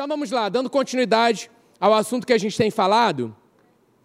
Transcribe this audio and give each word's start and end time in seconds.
Então 0.00 0.08
vamos 0.08 0.30
lá, 0.30 0.48
dando 0.48 0.70
continuidade 0.70 1.50
ao 1.78 1.92
assunto 1.92 2.26
que 2.26 2.32
a 2.32 2.38
gente 2.38 2.56
tem 2.56 2.70
falado, 2.70 3.36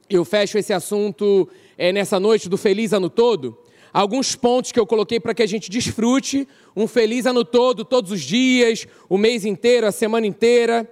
eu 0.09 0.25
fecho 0.25 0.57
esse 0.57 0.73
assunto 0.73 1.47
é, 1.77 1.93
nessa 1.93 2.19
noite 2.19 2.49
do 2.49 2.57
Feliz 2.57 2.91
Ano 2.91 3.09
Todo. 3.09 3.57
Alguns 3.93 4.35
pontos 4.35 4.73
que 4.73 4.79
eu 4.81 4.85
coloquei 4.85 5.21
para 5.21 5.33
que 5.33 5.41
a 5.41 5.45
gente 5.45 5.71
desfrute 5.71 6.45
um 6.75 6.85
feliz 6.85 7.25
ano 7.25 7.45
todo, 7.45 7.85
todos 7.85 8.11
os 8.11 8.19
dias, 8.19 8.85
o 9.07 9.17
mês 9.17 9.45
inteiro, 9.45 9.87
a 9.87 9.91
semana 9.93 10.27
inteira. 10.27 10.85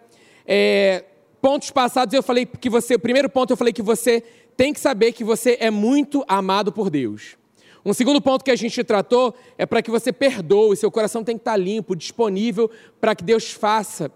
É, 0.48 1.04
pontos 1.42 1.70
passados 1.70 2.14
eu 2.14 2.24
falei 2.24 2.46
que 2.46 2.70
você, 2.70 2.96
o 2.96 3.00
primeiro 3.00 3.30
ponto 3.30 3.52
eu 3.52 3.58
falei 3.58 3.74
que 3.74 3.82
você 3.82 4.24
tem 4.56 4.72
que 4.72 4.80
saber 4.80 5.12
que 5.12 5.26
você 5.26 5.58
é 5.60 5.70
muito 5.70 6.24
amado 6.30 6.72
por 6.72 6.90
Deus. 6.90 7.36
Um 7.86 7.94
segundo 7.94 8.22
ponto 8.22 8.46
que 8.46 8.52
a 8.52 8.56
gente 8.56 8.82
tratou 8.82 9.36
é 9.58 9.66
para 9.66 9.82
que 9.82 9.92
você 9.92 10.14
perdoe, 10.14 10.78
seu 10.78 10.90
coração 10.90 11.22
tem 11.22 11.36
que 11.36 11.42
estar 11.42 11.58
limpo, 11.58 11.96
disponível 11.96 12.72
para 13.02 13.14
que 13.14 13.24
Deus 13.24 13.52
faça 13.52 14.10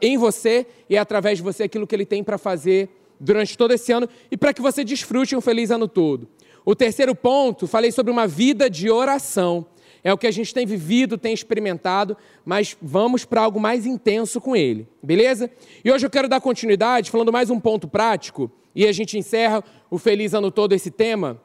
em 0.00 0.16
você 0.16 0.66
e 0.88 0.96
através 0.96 1.36
de 1.38 1.44
você 1.44 1.64
aquilo 1.64 1.86
que 1.86 1.94
Ele 1.94 2.06
tem 2.06 2.24
para 2.24 2.38
fazer 2.38 2.88
durante 3.20 3.58
todo 3.58 3.72
esse 3.72 3.92
ano 3.92 4.08
e 4.30 4.36
para 4.38 4.54
que 4.54 4.62
você 4.62 4.82
desfrute 4.82 5.36
um 5.36 5.40
feliz 5.42 5.70
ano 5.70 5.86
todo. 5.86 6.26
O 6.64 6.74
terceiro 6.74 7.14
ponto, 7.14 7.66
falei 7.66 7.92
sobre 7.92 8.10
uma 8.10 8.26
vida 8.26 8.70
de 8.70 8.90
oração. 8.90 9.66
É 10.02 10.10
o 10.14 10.16
que 10.16 10.26
a 10.26 10.30
gente 10.30 10.54
tem 10.54 10.64
vivido, 10.64 11.18
tem 11.18 11.34
experimentado, 11.34 12.16
mas 12.42 12.74
vamos 12.80 13.26
para 13.26 13.42
algo 13.42 13.60
mais 13.60 13.84
intenso 13.84 14.40
com 14.40 14.56
ele, 14.56 14.88
beleza? 15.02 15.50
E 15.84 15.92
hoje 15.92 16.06
eu 16.06 16.10
quero 16.10 16.26
dar 16.26 16.40
continuidade, 16.40 17.10
falando 17.10 17.30
mais 17.30 17.50
um 17.50 17.60
ponto 17.60 17.86
prático, 17.86 18.50
e 18.74 18.86
a 18.86 18.92
gente 18.92 19.18
encerra 19.18 19.62
o 19.90 19.98
Feliz 19.98 20.32
Ano 20.32 20.50
Todo 20.50 20.72
esse 20.72 20.90
tema 20.90 21.38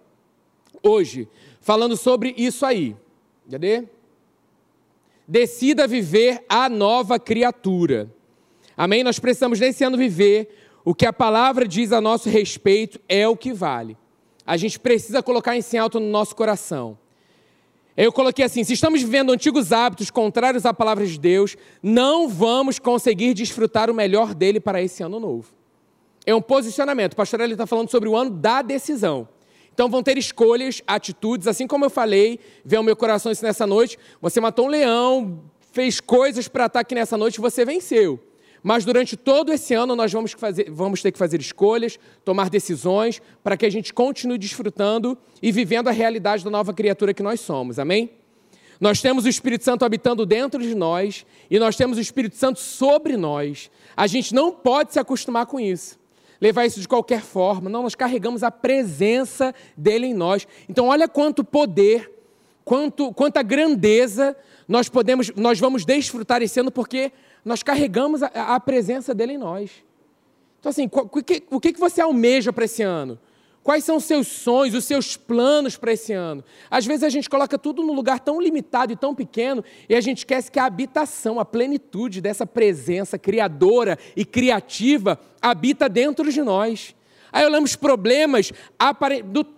hoje, 0.81 1.27
falando 1.65 1.97
sobre 1.97 2.31
isso 2.37 2.63
aí. 2.63 2.95
Cadê? 3.49 3.85
Decida 5.27 5.87
viver 5.87 6.45
a 6.47 6.69
nova 6.69 7.17
criatura. 7.17 8.07
Amém? 8.77 9.03
Nós 9.03 9.17
precisamos 9.17 9.59
nesse 9.59 9.83
ano 9.83 9.97
viver 9.97 10.55
o 10.85 10.93
que 10.93 11.07
a 11.07 11.11
palavra 11.11 11.67
diz 11.67 11.91
a 11.91 11.99
nosso 11.99 12.29
respeito 12.29 13.01
é 13.09 13.27
o 13.27 13.35
que 13.35 13.51
vale. 13.51 13.97
A 14.45 14.55
gente 14.57 14.79
precisa 14.79 15.23
colocar 15.23 15.57
isso 15.57 15.75
em 15.75 15.79
alto 15.79 15.99
no 15.99 16.05
nosso 16.05 16.35
coração. 16.35 16.99
Eu 17.97 18.13
coloquei 18.13 18.45
assim: 18.45 18.63
se 18.63 18.73
estamos 18.73 19.01
vivendo 19.01 19.31
antigos 19.31 19.71
hábitos 19.71 20.11
contrários 20.11 20.67
à 20.67 20.73
palavra 20.73 21.03
de 21.03 21.19
Deus, 21.19 21.57
não 21.81 22.29
vamos 22.29 22.77
conseguir 22.77 23.33
desfrutar 23.33 23.89
o 23.89 23.93
melhor 23.95 24.35
dele 24.35 24.59
para 24.59 24.83
esse 24.83 25.01
ano 25.01 25.19
novo. 25.19 25.51
É 26.27 26.35
um 26.35 26.41
posicionamento. 26.43 27.13
O 27.13 27.15
pastor 27.15 27.41
ele 27.41 27.53
está 27.53 27.65
falando 27.65 27.89
sobre 27.89 28.07
o 28.07 28.15
ano 28.15 28.29
da 28.29 28.61
decisão. 28.61 29.27
Então 29.75 29.89
vão 29.89 30.01
ter 30.01 30.17
escolhas, 30.17 30.81
atitudes, 30.87 31.47
assim 31.47 31.67
como 31.67 31.83
eu 31.83 31.89
falei, 31.89 32.39
veio 32.63 32.81
meu 32.81 32.95
coração 32.95 33.29
isso 33.29 33.43
nessa 33.43 33.67
noite. 33.67 33.99
Você 34.21 34.39
matou 34.39 34.67
um 34.67 34.69
leão, 34.69 35.43
fez 35.73 35.99
coisas 35.99 36.47
para 36.47 36.67
estar 36.67 36.79
aqui 36.79 36.95
nessa 36.95 37.17
noite, 37.17 37.41
você 37.41 37.65
venceu. 37.65 38.17
Mas 38.63 38.85
durante 38.85 39.17
todo 39.17 39.51
esse 39.51 39.73
ano 39.73 39.93
nós 39.93 40.13
vamos, 40.13 40.31
fazer, 40.31 40.71
vamos 40.71 41.01
ter 41.01 41.11
que 41.11 41.17
fazer 41.17 41.41
escolhas, 41.41 41.99
tomar 42.23 42.49
decisões, 42.49 43.21
para 43.43 43.57
que 43.57 43.65
a 43.65 43.69
gente 43.69 43.93
continue 43.93 44.37
desfrutando 44.37 45.17
e 45.41 45.51
vivendo 45.51 45.89
a 45.89 45.91
realidade 45.91 46.41
da 46.41 46.49
nova 46.49 46.73
criatura 46.73 47.13
que 47.13 47.21
nós 47.21 47.41
somos. 47.41 47.77
Amém? 47.77 48.11
Nós 48.79 49.01
temos 49.01 49.25
o 49.25 49.29
Espírito 49.29 49.65
Santo 49.65 49.83
habitando 49.83 50.25
dentro 50.25 50.61
de 50.61 50.73
nós 50.73 51.25
e 51.51 51.59
nós 51.59 51.75
temos 51.75 51.97
o 51.97 52.01
Espírito 52.01 52.37
Santo 52.37 52.61
sobre 52.61 53.17
nós. 53.17 53.69
A 53.95 54.07
gente 54.07 54.33
não 54.33 54.53
pode 54.53 54.93
se 54.93 54.99
acostumar 54.99 55.45
com 55.47 55.59
isso 55.59 55.99
levar 56.39 56.65
isso 56.65 56.79
de 56.79 56.87
qualquer 56.87 57.21
forma. 57.21 57.69
Não, 57.69 57.83
nós 57.83 57.95
carregamos 57.95 58.43
a 58.43 58.51
presença 58.51 59.53
dele 59.75 60.07
em 60.07 60.13
nós. 60.13 60.47
Então, 60.69 60.87
olha 60.87 61.07
quanto 61.07 61.43
poder, 61.43 62.11
quanto, 62.63 63.13
quanta 63.13 63.41
grandeza 63.41 64.35
nós 64.67 64.89
podemos, 64.89 65.31
nós 65.35 65.59
vamos 65.59 65.85
desfrutar 65.85 66.41
esse 66.41 66.59
ano, 66.59 66.71
porque 66.71 67.11
nós 67.43 67.61
carregamos 67.61 68.23
a, 68.23 68.27
a 68.27 68.59
presença 68.59 69.13
dele 69.13 69.33
em 69.33 69.37
nós. 69.37 69.71
Então, 70.59 70.69
assim, 70.69 70.89
o 70.91 71.23
que, 71.23 71.43
o 71.51 71.59
que 71.59 71.73
você 71.73 72.01
almeja 72.01 72.51
para 72.51 72.65
esse 72.65 72.81
ano? 72.81 73.19
Quais 73.65 73.83
são 73.83 73.97
os 73.97 74.03
seus 74.03 74.27
sonhos, 74.27 74.75
os 74.75 74.85
seus 74.85 75.17
planos 75.17 75.75
para 75.75 75.91
esse 75.91 76.13
ano? 76.13 76.43
Às 76.69 76.85
vezes 76.85 77.03
a 77.03 77.09
gente 77.09 77.27
coloca 77.27 77.57
tudo 77.57 77.81
num 77.81 77.95
lugar 77.95 78.19
tão 78.19 78.39
limitado 78.39 78.93
e 78.93 78.95
tão 78.95 79.15
pequeno 79.15 79.63
e 79.89 79.95
a 79.95 80.01
gente 80.01 80.19
esquece 80.19 80.51
que 80.51 80.59
a 80.59 80.65
habitação, 80.65 81.39
a 81.39 81.45
plenitude 81.45 82.21
dessa 82.21 82.45
presença 82.45 83.17
criadora 83.17 83.97
e 84.15 84.23
criativa 84.23 85.19
habita 85.41 85.89
dentro 85.89 86.31
de 86.31 86.43
nós. 86.43 86.95
Aí 87.31 87.43
olhamos 87.43 87.75
problemas, 87.75 88.53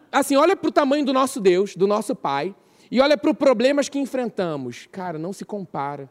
assim, 0.10 0.38
olha 0.38 0.56
para 0.56 0.70
o 0.70 0.72
tamanho 0.72 1.04
do 1.04 1.12
nosso 1.12 1.42
Deus, 1.42 1.76
do 1.76 1.86
nosso 1.86 2.16
Pai, 2.16 2.56
e 2.90 3.02
olha 3.02 3.18
para 3.18 3.32
os 3.32 3.38
problemas 3.38 3.90
que 3.90 4.00
enfrentamos. 4.00 4.88
Cara, 4.90 5.20
não 5.20 5.34
se 5.34 5.44
compara. 5.44 6.10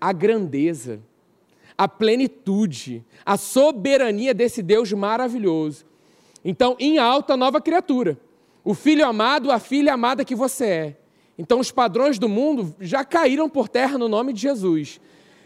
A 0.00 0.14
grandeza, 0.14 0.98
a 1.76 1.86
plenitude, 1.86 3.04
a 3.22 3.36
soberania 3.36 4.32
desse 4.32 4.62
Deus 4.62 4.90
maravilhoso. 4.94 5.84
Então, 6.44 6.76
em 6.78 6.98
alta, 6.98 7.36
nova 7.36 7.60
criatura. 7.60 8.18
O 8.62 8.74
filho 8.74 9.06
amado, 9.06 9.50
a 9.50 9.58
filha 9.58 9.94
amada 9.94 10.24
que 10.24 10.34
você 10.34 10.64
é. 10.66 10.96
Então, 11.38 11.58
os 11.58 11.72
padrões 11.72 12.18
do 12.18 12.28
mundo 12.28 12.74
já 12.78 13.04
caíram 13.04 13.48
por 13.48 13.68
terra 13.68 13.96
no 13.96 14.08
nome 14.08 14.32
de 14.32 14.40
Jesus. 14.42 15.00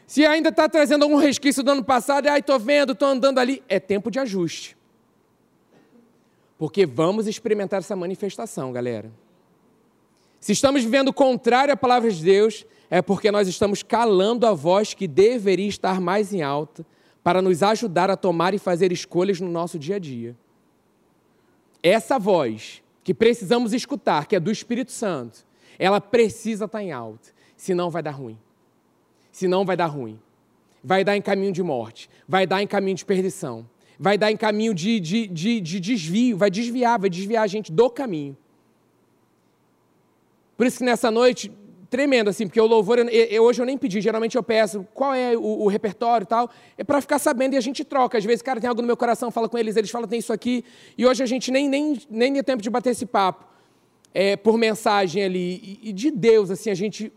Se 0.07 0.27
ainda 0.27 0.49
está 0.49 0.69
trazendo 0.69 1.05
algum 1.05 1.17
resquício 1.17 1.63
do 1.63 1.71
ano 1.71 1.85
passado, 1.85 2.27
ai, 2.29 2.41
estou 2.41 2.59
vendo, 2.59 2.93
estou 2.93 3.09
andando 3.09 3.39
ali, 3.39 3.63
é 3.69 3.79
tempo 3.79 4.11
de 4.11 4.19
ajuste. 4.19 4.77
Porque 6.59 6.85
vamos 6.85 7.27
experimentar 7.27 7.79
essa 7.79 7.95
manifestação, 7.95 8.73
galera. 8.73 9.13
Se 10.41 10.53
estamos 10.53 10.83
vivendo 10.83 11.13
contrário 11.13 11.73
à 11.73 11.77
palavra 11.77 12.11
de 12.11 12.23
Deus, 12.23 12.67
é 12.91 13.01
porque 13.01 13.31
nós 13.31 13.47
estamos 13.49 13.83
calando 13.83 14.47
a 14.47 14.53
voz 14.53 14.95
que 14.95 15.07
deveria 15.07 15.69
estar 15.69 16.01
mais 16.01 16.33
em 16.33 16.43
alta 16.43 16.85
para 17.23 17.43
nos 17.43 17.63
ajudar 17.63 18.11
a 18.11 18.17
tomar 18.17 18.55
e 18.55 18.59
fazer 18.59 18.93
escolhas 18.93 19.41
no 19.41 19.49
nosso 19.49 19.79
dia 19.79 19.97
a 19.97 19.99
dia 19.99 20.37
essa 21.83 22.19
voz 22.19 22.83
que 23.05 23.15
precisamos 23.15 23.73
escutar, 23.73 24.27
que 24.27 24.37
é 24.37 24.41
do 24.41 24.51
Espírito 24.51 24.93
Santo, 24.93 25.47
ela 25.79 26.01
precisa 26.01 26.65
estar 26.65 26.83
em 26.83 26.93
alto, 26.93 27.33
senão 27.57 27.91
vai 27.91 28.03
dar 28.03 28.11
ruim. 28.11 28.39
Senão 29.31 29.65
vai 29.65 29.77
dar 29.77 29.87
ruim. 29.87 30.19
Vai 30.83 31.05
dar 31.05 31.17
em 31.17 31.23
caminho 31.23 31.53
de 31.53 31.63
morte, 31.63 32.09
vai 32.27 32.47
dar 32.47 32.63
em 32.63 32.67
caminho 32.67 32.97
de 32.97 33.05
perdição, 33.05 33.69
vai 33.99 34.17
dar 34.17 34.31
em 34.31 34.37
caminho 34.37 34.73
de, 34.73 35.01
de, 35.01 35.27
de, 35.27 35.61
de 35.61 35.81
desvio, 35.81 36.37
vai 36.37 36.51
desviar, 36.51 36.99
vai 36.99 37.11
desviar 37.11 37.43
a 37.43 37.47
gente 37.47 37.73
do 37.73 37.91
caminho. 37.91 38.37
Por 40.57 40.67
isso 40.67 40.79
que 40.79 40.85
nessa 40.85 41.11
noite 41.11 41.53
tremendo, 41.91 42.29
assim, 42.29 42.47
porque 42.47 42.61
o 42.61 42.67
louvor, 42.67 42.99
eu, 42.99 43.09
eu, 43.09 43.43
hoje 43.43 43.61
eu 43.63 43.67
nem 43.67 43.79
pedi, 43.79 44.01
geralmente 44.01 44.37
eu 44.37 44.43
peço 44.43 44.87
qual 44.93 45.15
é 45.15 45.37
o, 45.37 45.63
o 45.63 45.69
repertório 45.69 46.25
e 46.25 46.29
tal, 46.29 46.51
é 46.77 46.85
para 46.85 47.01
ficar 47.01 47.19
sabendo 47.19 47.55
e 47.55 47.57
a 47.57 47.61
gente 47.61 47.85
troca. 47.85 48.19
Às 48.19 48.25
vezes, 48.25 48.43
cara, 48.43 48.61
tem 48.61 48.69
algo 48.69 48.81
no 48.81 48.87
meu 48.87 48.97
coração, 48.97 49.31
fala 49.31 49.49
com 49.49 49.57
eles, 49.57 49.77
eles 49.77 49.91
falam, 49.91 50.07
tem 50.07 50.19
isso 50.19 50.33
aqui, 50.33 50.65
e 50.97 51.07
hoje 51.07 51.23
a 51.23 51.27
gente 51.27 51.51
nem, 51.51 51.69
nem, 51.69 51.99
nem 52.11 52.33
tem 52.33 52.43
tempo 52.43 52.63
de 52.63 52.71
bater 52.71 52.91
esse 52.91 53.07
papo 53.07 53.47
é, 54.13 54.37
por 54.37 54.59
mensagem 54.59 55.23
ali, 55.25 55.79
e, 55.83 55.91
e 55.91 55.93
de 55.93 56.11
Deus, 56.11 56.51
assim, 56.51 56.71
a 56.71 56.75
gente 56.75 57.13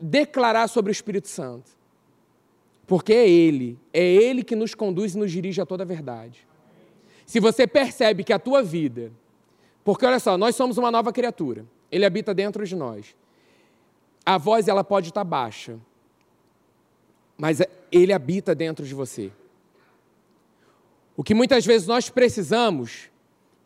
declarar 0.00 0.68
sobre 0.68 0.90
o 0.90 0.92
Espírito 0.92 1.28
Santo. 1.28 1.70
Porque 2.86 3.12
é 3.12 3.28
Ele, 3.28 3.78
é 3.92 4.04
Ele 4.04 4.42
que 4.42 4.56
nos 4.56 4.74
conduz 4.74 5.14
e 5.14 5.18
nos 5.18 5.30
dirige 5.30 5.60
a 5.60 5.66
toda 5.66 5.84
a 5.84 5.86
verdade. 5.86 6.46
Se 7.24 7.38
você 7.38 7.64
percebe 7.64 8.24
que 8.24 8.32
a 8.32 8.38
tua 8.38 8.60
vida, 8.60 9.12
porque 9.84 10.04
olha 10.04 10.18
só, 10.18 10.36
nós 10.36 10.56
somos 10.56 10.78
uma 10.78 10.90
nova 10.90 11.12
criatura, 11.12 11.64
Ele 11.92 12.04
habita 12.04 12.34
dentro 12.34 12.66
de 12.66 12.74
nós 12.74 13.14
a 14.24 14.38
voz 14.38 14.68
ela 14.68 14.84
pode 14.84 15.08
estar 15.08 15.24
baixa, 15.24 15.78
mas 17.36 17.60
ele 17.90 18.12
habita 18.12 18.54
dentro 18.54 18.84
de 18.84 18.94
você. 18.94 19.32
O 21.16 21.22
que 21.22 21.34
muitas 21.34 21.64
vezes 21.66 21.86
nós 21.86 22.08
precisamos 22.08 23.10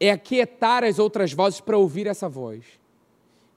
é 0.01 0.11
aquietar 0.11 0.85
as 0.85 0.99
outras 0.99 1.33
vozes 1.33 1.61
para 1.61 1.79
ouvir 1.79 2.07
essa 2.07 2.29
voz. 2.29 2.65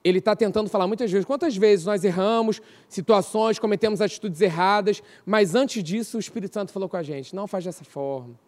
Ele 0.04 0.18
está 0.18 0.34
tentando 0.36 0.70
falar 0.70 0.86
muitas 0.86 1.10
vezes. 1.10 1.26
Quantas 1.26 1.56
vezes 1.56 1.84
nós 1.84 2.04
erramos, 2.04 2.62
situações, 2.88 3.58
cometemos 3.58 4.00
atitudes 4.00 4.40
erradas, 4.40 5.02
mas 5.26 5.54
antes 5.54 5.82
disso 5.82 6.16
o 6.16 6.20
Espírito 6.20 6.54
Santo 6.54 6.72
falou 6.72 6.88
com 6.88 6.96
a 6.96 7.02
gente: 7.02 7.34
não 7.34 7.46
faz 7.46 7.64
dessa 7.64 7.84
forma. 7.84 8.38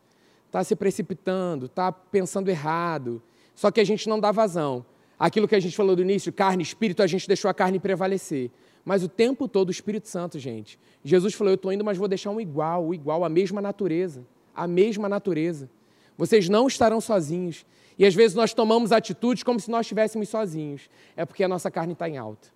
Está 0.47 0.63
se 0.65 0.75
precipitando, 0.75 1.67
está 1.67 1.93
pensando 1.93 2.49
errado. 2.49 3.23
Só 3.55 3.71
que 3.71 3.81
a 3.81 3.85
gente 3.85 4.09
não 4.09 4.19
dá 4.19 4.33
vazão 4.33 4.85
aquilo 5.21 5.47
que 5.47 5.55
a 5.55 5.61
gente 5.61 5.77
falou 5.77 5.95
do 5.95 6.01
início, 6.01 6.33
carne, 6.33 6.63
espírito, 6.63 7.03
a 7.03 7.07
gente 7.07 7.29
deixou 7.29 7.51
a 7.51 7.55
carne 7.55 7.79
prevalecer. 7.79 8.51
Mas 8.83 9.03
o 9.03 9.09
tempo 9.09 9.47
todo 9.47 9.69
o 9.69 9.71
Espírito 9.71 10.09
Santo, 10.09 10.39
gente. 10.39 10.79
Jesus 11.05 11.35
falou: 11.35 11.51
Eu 11.51 11.57
estou 11.57 11.71
indo, 11.71 11.85
mas 11.85 11.99
vou 11.99 12.09
deixar 12.09 12.31
um 12.31 12.41
igual, 12.41 12.87
o 12.87 12.95
igual, 12.95 13.23
a 13.23 13.29
mesma 13.29 13.61
natureza. 13.61 14.25
A 14.57 14.67
mesma 14.67 15.07
natureza. 15.07 15.69
Vocês 16.17 16.49
não 16.49 16.67
estarão 16.67 17.01
sozinhos. 17.01 17.67
E 17.99 18.07
às 18.07 18.15
vezes 18.15 18.35
nós 18.35 18.55
tomamos 18.55 18.93
atitudes 18.93 19.43
como 19.43 19.61
se 19.61 19.71
nós 19.71 19.83
estivéssemos 19.83 20.31
sozinhos. 20.31 20.89
É 21.15 21.27
porque 21.27 21.45
a 21.45 21.49
nossa 21.49 21.71
carne 21.71 21.93
está 21.93 22.09
em 22.09 22.17
alta. 22.17 22.49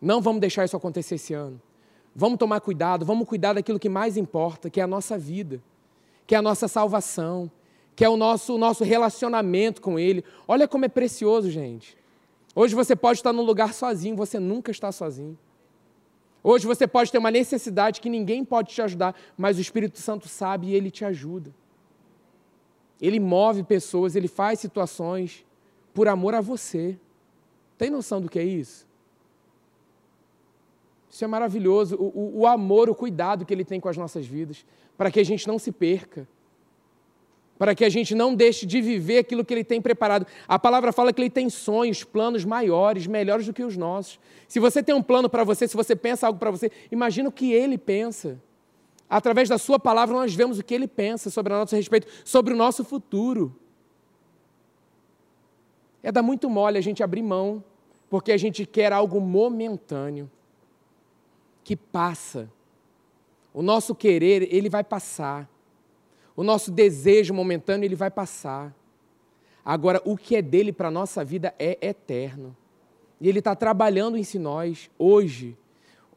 Não 0.00 0.22
vamos 0.22 0.40
deixar 0.40 0.64
isso 0.64 0.76
acontecer 0.76 1.16
esse 1.16 1.34
ano. 1.34 1.60
Vamos 2.16 2.38
tomar 2.38 2.60
cuidado, 2.60 3.04
vamos 3.04 3.28
cuidar 3.28 3.52
daquilo 3.52 3.78
que 3.78 3.88
mais 3.88 4.16
importa, 4.16 4.68
que 4.68 4.80
é 4.80 4.82
a 4.82 4.86
nossa 4.86 5.16
vida, 5.16 5.62
que 6.26 6.34
é 6.34 6.38
a 6.38 6.42
nossa 6.42 6.68
salvação, 6.68 7.50
que 7.94 8.04
é 8.04 8.08
o 8.08 8.16
nosso, 8.16 8.54
o 8.54 8.58
nosso 8.58 8.84
relacionamento 8.84 9.80
com 9.80 9.98
Ele. 9.98 10.24
Olha 10.46 10.66
como 10.66 10.84
é 10.84 10.88
precioso, 10.88 11.50
gente. 11.50 11.96
Hoje 12.54 12.74
você 12.74 12.94
pode 12.94 13.18
estar 13.18 13.32
num 13.32 13.42
lugar 13.42 13.72
sozinho, 13.72 14.16
você 14.16 14.38
nunca 14.38 14.70
está 14.70 14.92
sozinho. 14.92 15.38
Hoje 16.44 16.66
você 16.66 16.86
pode 16.86 17.12
ter 17.12 17.18
uma 17.18 17.30
necessidade 17.30 18.00
que 18.00 18.10
ninguém 18.10 18.44
pode 18.44 18.72
te 18.72 18.82
ajudar, 18.82 19.14
mas 19.36 19.58
o 19.58 19.60
Espírito 19.60 19.98
Santo 19.98 20.28
sabe 20.28 20.68
e 20.68 20.74
ele 20.74 20.90
te 20.90 21.04
ajuda. 21.04 21.54
Ele 23.00 23.20
move 23.20 23.62
pessoas, 23.62 24.16
ele 24.16 24.28
faz 24.28 24.60
situações 24.60 25.44
por 25.94 26.08
amor 26.08 26.34
a 26.34 26.40
você. 26.40 26.98
Tem 27.78 27.90
noção 27.90 28.20
do 28.20 28.28
que 28.28 28.38
é 28.38 28.44
isso? 28.44 28.86
Isso 31.10 31.24
é 31.24 31.26
maravilhoso. 31.26 31.96
O, 31.96 32.06
o, 32.06 32.38
o 32.40 32.46
amor, 32.46 32.88
o 32.88 32.94
cuidado 32.94 33.44
que 33.44 33.52
ele 33.52 33.64
tem 33.64 33.78
com 33.78 33.88
as 33.88 33.96
nossas 33.96 34.26
vidas, 34.26 34.64
para 34.96 35.10
que 35.10 35.20
a 35.20 35.24
gente 35.24 35.46
não 35.46 35.58
se 35.58 35.70
perca 35.70 36.26
para 37.62 37.76
que 37.76 37.84
a 37.84 37.88
gente 37.88 38.12
não 38.12 38.34
deixe 38.34 38.66
de 38.66 38.80
viver 38.80 39.18
aquilo 39.18 39.44
que 39.44 39.54
Ele 39.54 39.62
tem 39.62 39.80
preparado. 39.80 40.26
A 40.48 40.58
palavra 40.58 40.92
fala 40.92 41.12
que 41.12 41.22
Ele 41.22 41.30
tem 41.30 41.48
sonhos, 41.48 42.02
planos 42.02 42.44
maiores, 42.44 43.06
melhores 43.06 43.46
do 43.46 43.52
que 43.52 43.62
os 43.62 43.76
nossos. 43.76 44.18
Se 44.48 44.58
você 44.58 44.82
tem 44.82 44.92
um 44.92 45.00
plano 45.00 45.30
para 45.30 45.44
você, 45.44 45.68
se 45.68 45.76
você 45.76 45.94
pensa 45.94 46.26
algo 46.26 46.40
para 46.40 46.50
você, 46.50 46.72
imagina 46.90 47.28
o 47.28 47.30
que 47.30 47.52
Ele 47.52 47.78
pensa. 47.78 48.36
Através 49.08 49.48
da 49.48 49.58
Sua 49.58 49.78
palavra, 49.78 50.12
nós 50.12 50.34
vemos 50.34 50.58
o 50.58 50.64
que 50.64 50.74
Ele 50.74 50.88
pensa 50.88 51.30
sobre 51.30 51.52
o 51.52 51.56
nosso 51.56 51.76
respeito, 51.76 52.08
sobre 52.24 52.52
o 52.52 52.56
nosso 52.56 52.82
futuro. 52.82 53.54
É 56.02 56.10
dar 56.10 56.20
muito 56.20 56.50
mole 56.50 56.78
a 56.78 56.82
gente 56.82 57.00
abrir 57.00 57.22
mão, 57.22 57.62
porque 58.10 58.32
a 58.32 58.36
gente 58.36 58.66
quer 58.66 58.92
algo 58.92 59.20
momentâneo, 59.20 60.28
que 61.62 61.76
passa. 61.76 62.50
O 63.54 63.62
nosso 63.62 63.94
querer, 63.94 64.52
ele 64.52 64.68
vai 64.68 64.82
passar. 64.82 65.51
O 66.36 66.42
nosso 66.42 66.70
desejo 66.70 67.34
momentâneo 67.34 67.86
ele 67.86 67.94
vai 67.94 68.10
passar. 68.10 68.74
Agora, 69.64 70.00
o 70.04 70.16
que 70.16 70.36
é 70.36 70.42
dele 70.42 70.72
para 70.72 70.88
a 70.88 70.90
nossa 70.90 71.24
vida 71.24 71.54
é 71.58 71.78
eterno. 71.80 72.56
E 73.20 73.28
ele 73.28 73.38
está 73.38 73.54
trabalhando 73.54 74.16
em 74.16 74.24
si 74.24 74.38
nós, 74.38 74.90
hoje. 74.98 75.56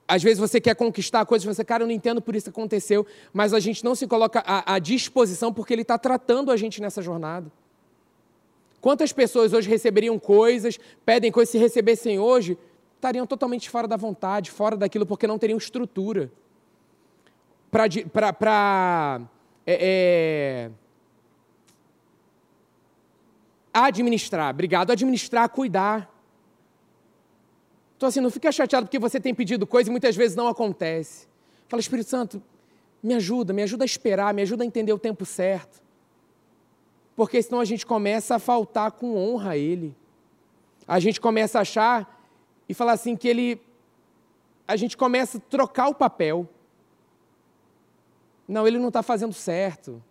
Às 0.07 0.23
vezes 0.23 0.39
você 0.39 0.59
quer 0.61 0.75
conquistar 0.75 1.25
coisas, 1.25 1.45
você, 1.45 1.63
cara, 1.63 1.83
eu 1.83 1.87
não 1.87 1.93
entendo 1.93 2.21
por 2.21 2.35
isso 2.35 2.45
que 2.45 2.49
aconteceu, 2.49 3.05
mas 3.33 3.53
a 3.53 3.59
gente 3.59 3.83
não 3.83 3.93
se 3.95 4.07
coloca 4.07 4.43
à, 4.45 4.75
à 4.75 4.79
disposição 4.79 5.53
porque 5.53 5.73
ele 5.73 5.81
está 5.81 5.97
tratando 5.97 6.51
a 6.51 6.57
gente 6.57 6.81
nessa 6.81 7.01
jornada. 7.01 7.51
Quantas 8.81 9.11
pessoas 9.11 9.51
hoje 9.51 9.67
receberiam 9.67 10.17
coisas, 10.19 10.79
pedem 11.03 11.31
coisas, 11.31 11.51
se 11.51 11.57
recebessem 11.57 12.19
hoje, 12.19 12.57
estariam 12.95 13.25
totalmente 13.25 13.69
fora 13.69 13.87
da 13.87 13.97
vontade, 13.97 14.51
fora 14.51 14.77
daquilo, 14.77 15.05
porque 15.05 15.27
não 15.27 15.39
teriam 15.39 15.57
estrutura 15.57 16.31
para 17.71 19.21
é, 19.65 20.69
é, 20.69 20.71
administrar, 23.73 24.51
obrigado, 24.51 24.91
administrar, 24.91 25.49
cuidar. 25.49 26.09
Então, 27.97 28.09
assim, 28.09 28.19
não 28.19 28.29
fica 28.29 28.51
chateado 28.51 28.85
porque 28.85 28.99
você 28.99 29.19
tem 29.19 29.33
pedido 29.33 29.65
coisa 29.65 29.89
e 29.89 29.91
muitas 29.91 30.15
vezes 30.15 30.35
não 30.35 30.47
acontece. 30.47 31.27
Fala, 31.67 31.79
Espírito 31.79 32.09
Santo, 32.09 32.41
me 33.01 33.13
ajuda, 33.13 33.53
me 33.53 33.63
ajuda 33.63 33.83
a 33.83 33.85
esperar, 33.85 34.33
me 34.33 34.41
ajuda 34.41 34.63
a 34.63 34.67
entender 34.67 34.93
o 34.93 34.99
tempo 34.99 35.25
certo. 35.25 35.81
Porque 37.15 37.41
senão 37.41 37.59
a 37.59 37.65
gente 37.65 37.85
começa 37.85 38.35
a 38.35 38.39
faltar 38.39 38.91
com 38.91 39.15
honra 39.15 39.51
a 39.51 39.57
Ele. 39.57 39.95
A 40.87 40.99
gente 40.99 41.19
começa 41.19 41.57
a 41.57 41.61
achar 41.61 42.21
e 42.67 42.73
falar 42.73 42.93
assim 42.93 43.15
que 43.15 43.27
Ele. 43.27 43.61
A 44.67 44.75
gente 44.75 44.97
começa 44.97 45.37
a 45.37 45.41
trocar 45.41 45.87
o 45.87 45.95
papel. 45.95 46.47
Não, 48.47 48.67
ele 48.67 48.77
não 48.77 48.89
está 48.89 49.01
fazendo 49.01 49.33
certo. 49.33 50.01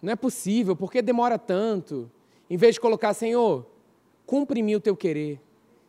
Não 0.00 0.12
é 0.12 0.16
possível, 0.16 0.74
por 0.74 0.90
que 0.90 1.00
demora 1.00 1.38
tanto? 1.38 2.10
Em 2.50 2.56
vez 2.56 2.74
de 2.74 2.80
colocar, 2.80 3.14
Senhor, 3.14 3.66
cumpre 4.26 4.60
em 4.60 4.62
mim 4.62 4.74
o 4.74 4.80
teu 4.80 4.96
querer. 4.96 5.40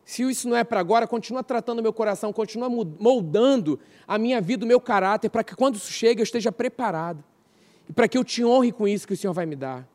Se 0.04 0.22
isso 0.22 0.48
não 0.48 0.56
é 0.56 0.62
para 0.62 0.80
agora, 0.80 1.06
continua 1.06 1.42
tratando 1.42 1.82
meu 1.82 1.92
coração, 1.92 2.32
continua 2.32 2.68
moldando 2.68 3.78
a 4.06 4.18
minha 4.18 4.40
vida, 4.40 4.64
o 4.64 4.68
meu 4.68 4.80
caráter, 4.80 5.30
para 5.30 5.42
que 5.42 5.56
quando 5.56 5.76
isso 5.76 5.90
chegue 5.90 6.20
eu 6.20 6.24
esteja 6.24 6.52
preparado. 6.52 7.24
E 7.88 7.92
para 7.92 8.06
que 8.06 8.16
eu 8.16 8.24
te 8.24 8.44
honre 8.44 8.70
com 8.70 8.86
isso 8.86 9.06
que 9.06 9.14
o 9.14 9.16
Senhor 9.16 9.32
vai 9.32 9.46
me 9.46 9.56
dar. 9.56 9.86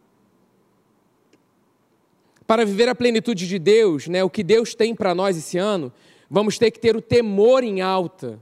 Para 2.45 2.65
viver 2.65 2.89
a 2.89 2.95
plenitude 2.95 3.47
de 3.47 3.59
Deus, 3.59 4.07
né, 4.07 4.23
o 4.23 4.29
que 4.29 4.43
Deus 4.43 4.73
tem 4.73 4.95
para 4.95 5.13
nós 5.13 5.37
esse 5.37 5.57
ano, 5.57 5.93
vamos 6.29 6.57
ter 6.57 6.71
que 6.71 6.79
ter 6.79 6.95
o 6.95 7.01
temor 7.01 7.63
em 7.63 7.81
alta 7.81 8.39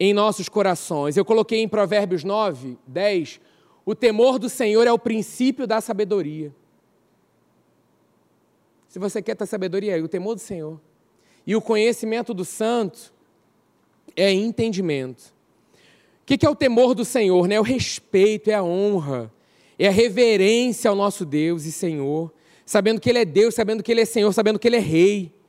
em 0.00 0.14
nossos 0.14 0.48
corações. 0.48 1.18
Eu 1.18 1.26
coloquei 1.26 1.60
em 1.60 1.68
Provérbios 1.68 2.24
9, 2.24 2.78
10, 2.86 3.38
o 3.84 3.94
temor 3.94 4.38
do 4.38 4.48
Senhor 4.48 4.86
é 4.86 4.92
o 4.92 4.98
princípio 4.98 5.66
da 5.66 5.82
sabedoria. 5.82 6.50
Se 8.88 8.98
você 8.98 9.20
quer 9.20 9.36
ter 9.36 9.46
sabedoria, 9.46 9.98
é 9.98 10.02
o 10.02 10.08
temor 10.08 10.34
do 10.34 10.40
Senhor. 10.40 10.80
E 11.46 11.54
o 11.54 11.60
conhecimento 11.60 12.32
do 12.32 12.44
santo 12.44 13.12
é 14.16 14.32
entendimento. 14.32 15.34
O 16.22 16.24
que 16.24 16.46
é 16.46 16.48
o 16.48 16.56
temor 16.56 16.94
do 16.94 17.04
Senhor? 17.04 17.46
Né? 17.46 17.56
É 17.56 17.60
o 17.60 17.64
respeito, 17.64 18.50
é 18.50 18.54
a 18.54 18.62
honra, 18.62 19.30
é 19.78 19.86
a 19.86 19.90
reverência 19.90 20.88
ao 20.88 20.96
nosso 20.96 21.24
Deus 21.24 21.64
e 21.64 21.72
Senhor, 21.72 22.32
sabendo 22.64 23.00
que 23.00 23.10
Ele 23.10 23.18
é 23.18 23.24
Deus, 23.24 23.54
sabendo 23.54 23.82
que 23.82 23.92
Ele 23.92 24.00
é 24.00 24.04
Senhor, 24.04 24.32
sabendo 24.32 24.58
que 24.58 24.66
Ele 24.66 24.76
é 24.76 24.80
Rei 24.80 25.39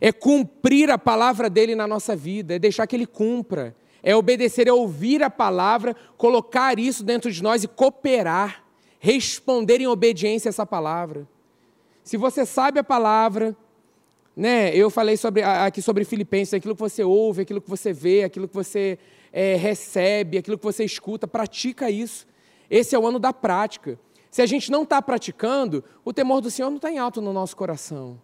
é 0.00 0.12
cumprir 0.12 0.90
a 0.90 0.98
palavra 0.98 1.48
dele 1.48 1.74
na 1.74 1.86
nossa 1.86 2.14
vida, 2.14 2.54
é 2.54 2.58
deixar 2.58 2.86
que 2.86 2.96
ele 2.96 3.06
cumpra, 3.06 3.74
é 4.02 4.14
obedecer, 4.14 4.68
é 4.68 4.72
ouvir 4.72 5.22
a 5.22 5.30
palavra, 5.30 5.96
colocar 6.16 6.78
isso 6.78 7.02
dentro 7.02 7.32
de 7.32 7.42
nós 7.42 7.64
e 7.64 7.68
cooperar, 7.68 8.64
responder 8.98 9.80
em 9.80 9.86
obediência 9.86 10.48
a 10.48 10.50
essa 10.50 10.66
palavra. 10.66 11.26
Se 12.02 12.16
você 12.16 12.44
sabe 12.44 12.78
a 12.78 12.84
palavra, 12.84 13.56
né, 14.36 14.74
eu 14.76 14.90
falei 14.90 15.16
sobre, 15.16 15.42
aqui 15.42 15.80
sobre 15.80 16.04
Filipenses, 16.04 16.52
aquilo 16.52 16.74
que 16.74 16.80
você 16.80 17.02
ouve, 17.02 17.42
aquilo 17.42 17.60
que 17.60 17.70
você 17.70 17.92
vê, 17.92 18.24
aquilo 18.24 18.46
que 18.46 18.54
você 18.54 18.98
é, 19.32 19.56
recebe, 19.56 20.36
aquilo 20.36 20.58
que 20.58 20.64
você 20.64 20.84
escuta, 20.84 21.26
pratica 21.26 21.90
isso. 21.90 22.26
Esse 22.68 22.94
é 22.94 22.98
o 22.98 23.06
ano 23.06 23.18
da 23.18 23.32
prática. 23.32 23.98
Se 24.30 24.42
a 24.42 24.46
gente 24.46 24.70
não 24.70 24.82
está 24.82 25.00
praticando, 25.00 25.82
o 26.04 26.12
temor 26.12 26.40
do 26.40 26.50
Senhor 26.50 26.68
não 26.68 26.76
está 26.76 26.90
em 26.90 26.98
alto 26.98 27.22
no 27.22 27.32
nosso 27.32 27.56
coração. 27.56 28.20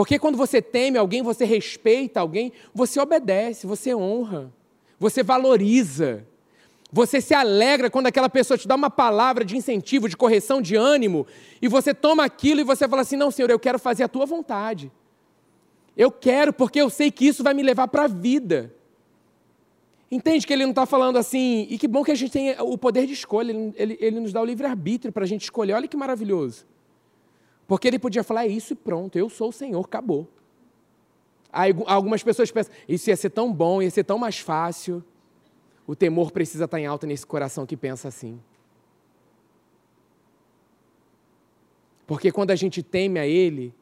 Porque 0.00 0.18
quando 0.18 0.38
você 0.38 0.62
teme 0.62 0.96
alguém, 0.96 1.20
você 1.20 1.44
respeita 1.44 2.20
alguém, 2.20 2.54
você 2.72 2.98
obedece, 2.98 3.66
você 3.66 3.94
honra, 3.94 4.50
você 4.98 5.22
valoriza. 5.22 6.26
Você 6.90 7.20
se 7.20 7.34
alegra 7.34 7.90
quando 7.90 8.06
aquela 8.06 8.30
pessoa 8.30 8.56
te 8.56 8.66
dá 8.66 8.76
uma 8.76 8.88
palavra 8.88 9.44
de 9.44 9.58
incentivo, 9.58 10.08
de 10.08 10.16
correção, 10.16 10.62
de 10.62 10.74
ânimo, 10.74 11.26
e 11.60 11.68
você 11.68 11.92
toma 11.92 12.24
aquilo 12.24 12.62
e 12.62 12.64
você 12.64 12.88
fala 12.88 13.02
assim: 13.02 13.14
Não, 13.14 13.30
Senhor, 13.30 13.50
eu 13.50 13.58
quero 13.58 13.78
fazer 13.78 14.02
a 14.02 14.08
tua 14.08 14.24
vontade. 14.24 14.90
Eu 15.94 16.10
quero, 16.10 16.50
porque 16.50 16.80
eu 16.80 16.88
sei 16.88 17.10
que 17.10 17.26
isso 17.26 17.44
vai 17.44 17.52
me 17.52 17.62
levar 17.62 17.86
para 17.86 18.04
a 18.04 18.08
vida. 18.08 18.74
Entende 20.10 20.46
que 20.46 20.52
ele 20.54 20.62
não 20.62 20.70
está 20.70 20.86
falando 20.86 21.18
assim, 21.18 21.66
e 21.68 21.76
que 21.76 21.86
bom 21.86 22.02
que 22.02 22.10
a 22.10 22.14
gente 22.14 22.32
tem 22.32 22.58
o 22.58 22.78
poder 22.78 23.06
de 23.06 23.12
escolha, 23.12 23.50
ele, 23.50 23.74
ele, 23.76 23.98
ele 24.00 24.20
nos 24.20 24.32
dá 24.32 24.40
o 24.40 24.46
livre-arbítrio 24.46 25.12
para 25.12 25.24
a 25.24 25.28
gente 25.28 25.42
escolher, 25.42 25.74
olha 25.74 25.86
que 25.86 25.94
maravilhoso. 25.94 26.69
Porque 27.70 27.86
ele 27.86 28.00
podia 28.00 28.24
falar, 28.24 28.46
é 28.46 28.48
isso 28.48 28.72
e 28.72 28.76
pronto, 28.76 29.16
eu 29.16 29.30
sou 29.30 29.50
o 29.50 29.52
Senhor, 29.52 29.84
acabou. 29.84 30.26
Aí, 31.52 31.72
algumas 31.86 32.20
pessoas 32.20 32.50
pensam, 32.50 32.74
isso 32.88 33.08
ia 33.10 33.16
ser 33.16 33.30
tão 33.30 33.52
bom, 33.52 33.80
ia 33.80 33.88
ser 33.88 34.02
tão 34.02 34.18
mais 34.18 34.40
fácil. 34.40 35.04
O 35.86 35.94
temor 35.94 36.32
precisa 36.32 36.64
estar 36.64 36.80
em 36.80 36.86
alta 36.86 37.06
nesse 37.06 37.24
coração 37.24 37.64
que 37.64 37.76
pensa 37.76 38.08
assim. 38.08 38.40
Porque 42.08 42.32
quando 42.32 42.50
a 42.50 42.56
gente 42.56 42.82
teme 42.82 43.20
a 43.20 43.26
Ele, 43.28 43.72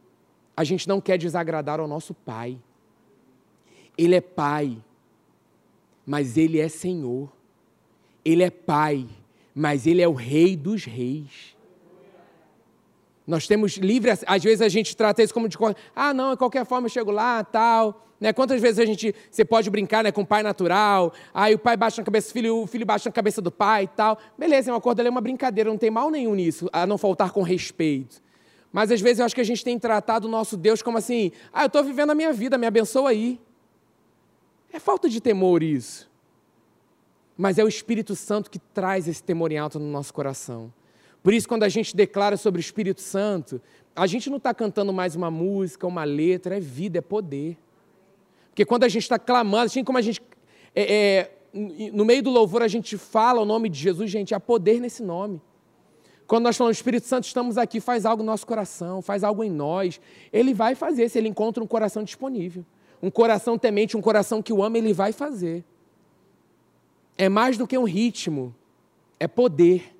a 0.54 0.64
gente 0.64 0.86
não 0.86 1.00
quer 1.00 1.16
desagradar 1.16 1.80
ao 1.80 1.88
nosso 1.88 2.12
Pai. 2.12 2.58
Ele 3.96 4.16
é 4.16 4.20
Pai, 4.20 4.76
mas 6.04 6.36
Ele 6.36 6.60
é 6.60 6.68
Senhor. 6.68 7.32
Ele 8.22 8.42
é 8.42 8.50
Pai, 8.50 9.08
mas 9.54 9.86
Ele 9.86 10.02
é 10.02 10.06
o 10.06 10.12
Rei 10.12 10.58
dos 10.58 10.84
Reis. 10.84 11.56
Nós 13.28 13.46
temos 13.46 13.76
livre, 13.76 14.10
às 14.10 14.42
vezes 14.42 14.62
a 14.62 14.70
gente 14.70 14.96
trata 14.96 15.22
isso 15.22 15.34
como 15.34 15.50
de 15.50 15.58
ah, 15.94 16.14
não, 16.14 16.30
de 16.30 16.38
qualquer 16.38 16.64
forma 16.64 16.86
eu 16.86 16.90
chego 16.90 17.10
lá, 17.10 17.44
tal. 17.44 18.02
Né? 18.18 18.32
Quantas 18.32 18.58
vezes 18.58 18.78
a 18.78 18.86
gente, 18.86 19.14
você 19.30 19.44
pode 19.44 19.68
brincar 19.68 20.02
né, 20.02 20.10
com 20.10 20.22
o 20.22 20.26
pai 20.26 20.42
natural, 20.42 21.12
aí 21.34 21.54
o 21.54 21.58
pai 21.58 21.76
baixa 21.76 22.00
na 22.00 22.06
cabeça 22.06 22.30
do 22.30 22.32
filho, 22.32 22.62
o 22.62 22.66
filho 22.66 22.86
baixa 22.86 23.06
na 23.06 23.12
cabeça 23.12 23.42
do 23.42 23.50
pai 23.50 23.84
e 23.84 23.88
tal. 23.88 24.18
Beleza, 24.38 24.72
é 24.72 24.74
acordo 24.74 25.00
ali, 25.00 25.08
é 25.08 25.10
uma 25.10 25.20
brincadeira, 25.20 25.68
não 25.68 25.76
tem 25.76 25.90
mal 25.90 26.10
nenhum 26.10 26.34
nisso, 26.34 26.70
a 26.72 26.86
não 26.86 26.96
faltar 26.96 27.30
com 27.30 27.42
respeito. 27.42 28.22
Mas 28.72 28.90
às 28.90 29.02
vezes 29.02 29.18
eu 29.18 29.26
acho 29.26 29.34
que 29.34 29.42
a 29.42 29.44
gente 29.44 29.62
tem 29.62 29.78
tratado 29.78 30.26
o 30.26 30.30
nosso 30.30 30.56
Deus 30.56 30.80
como 30.80 30.96
assim, 30.96 31.30
ah, 31.52 31.64
eu 31.64 31.66
estou 31.66 31.84
vivendo 31.84 32.08
a 32.08 32.14
minha 32.14 32.32
vida, 32.32 32.56
me 32.56 32.66
abençoa 32.66 33.10
aí. 33.10 33.38
É 34.72 34.78
falta 34.78 35.06
de 35.06 35.20
temor 35.20 35.62
isso. 35.62 36.10
Mas 37.36 37.58
é 37.58 37.62
o 37.62 37.68
Espírito 37.68 38.16
Santo 38.16 38.50
que 38.50 38.58
traz 38.58 39.06
esse 39.06 39.22
temor 39.22 39.52
em 39.52 39.58
alto 39.58 39.78
no 39.78 39.90
nosso 39.90 40.14
coração. 40.14 40.72
Por 41.22 41.34
isso, 41.34 41.48
quando 41.48 41.64
a 41.64 41.68
gente 41.68 41.94
declara 41.94 42.36
sobre 42.36 42.60
o 42.60 42.62
Espírito 42.62 43.00
Santo, 43.00 43.60
a 43.94 44.06
gente 44.06 44.30
não 44.30 44.36
está 44.36 44.54
cantando 44.54 44.92
mais 44.92 45.16
uma 45.16 45.30
música, 45.30 45.86
uma 45.86 46.04
letra, 46.04 46.56
é 46.56 46.60
vida, 46.60 46.98
é 46.98 47.02
poder. 47.02 47.58
Porque 48.50 48.64
quando 48.64 48.84
a 48.84 48.88
gente 48.88 49.02
está 49.02 49.18
clamando, 49.18 49.66
assim 49.66 49.84
como 49.84 49.98
a 49.98 50.02
gente. 50.02 50.22
É, 50.74 50.94
é, 50.94 51.30
no 51.92 52.04
meio 52.04 52.22
do 52.22 52.30
louvor 52.30 52.62
a 52.62 52.68
gente 52.68 52.96
fala 52.96 53.40
o 53.40 53.44
nome 53.44 53.68
de 53.68 53.78
Jesus, 53.78 54.10
gente, 54.10 54.34
há 54.34 54.40
poder 54.40 54.80
nesse 54.80 55.02
nome. 55.02 55.40
Quando 56.26 56.44
nós 56.44 56.56
falamos 56.56 56.76
Espírito 56.76 57.06
Santo, 57.06 57.24
estamos 57.24 57.56
aqui, 57.56 57.80
faz 57.80 58.04
algo 58.04 58.22
no 58.22 58.30
nosso 58.30 58.46
coração, 58.46 59.00
faz 59.00 59.24
algo 59.24 59.42
em 59.42 59.50
nós. 59.50 59.98
Ele 60.30 60.52
vai 60.52 60.74
fazer 60.74 61.08
se 61.08 61.18
ele 61.18 61.28
encontra 61.28 61.64
um 61.64 61.66
coração 61.66 62.04
disponível. 62.04 62.64
um 63.02 63.10
coração 63.10 63.56
temente, 63.56 63.96
um 63.96 64.00
coração 64.00 64.42
que 64.42 64.52
o 64.52 64.62
ama, 64.62 64.76
ele 64.76 64.92
vai 64.92 65.12
fazer. 65.12 65.64
É 67.16 67.28
mais 67.28 67.56
do 67.56 67.66
que 67.66 67.78
um 67.78 67.84
ritmo, 67.84 68.54
é 69.18 69.26
poder. 69.26 69.97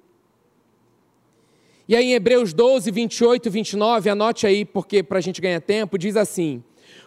E 1.88 1.96
aí 1.96 2.04
em 2.04 2.12
Hebreus 2.12 2.52
12, 2.52 2.90
28 2.90 3.46
e 3.46 3.50
29, 3.50 4.10
anote 4.10 4.46
aí, 4.46 4.64
porque 4.66 5.02
para 5.02 5.18
a 5.18 5.20
gente 5.22 5.40
ganhar 5.40 5.60
tempo, 5.62 5.96
diz 5.96 6.16
assim: 6.16 6.62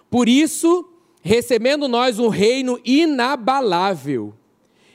Por 0.09 0.27
isso, 0.27 0.89
recebendo 1.21 1.87
nós 1.87 2.17
um 2.17 2.29
reino 2.29 2.79
inabalável, 2.83 4.33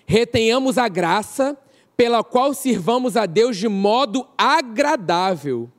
retenhamos 0.05 0.77
a 0.77 0.89
graça 0.89 1.57
pela 1.97 2.25
qual 2.25 2.53
sirvamos 2.53 3.17
a 3.17 3.27
Deus 3.27 3.57
de 3.57 3.69
modo 3.69 4.27
agradável, 4.37 5.71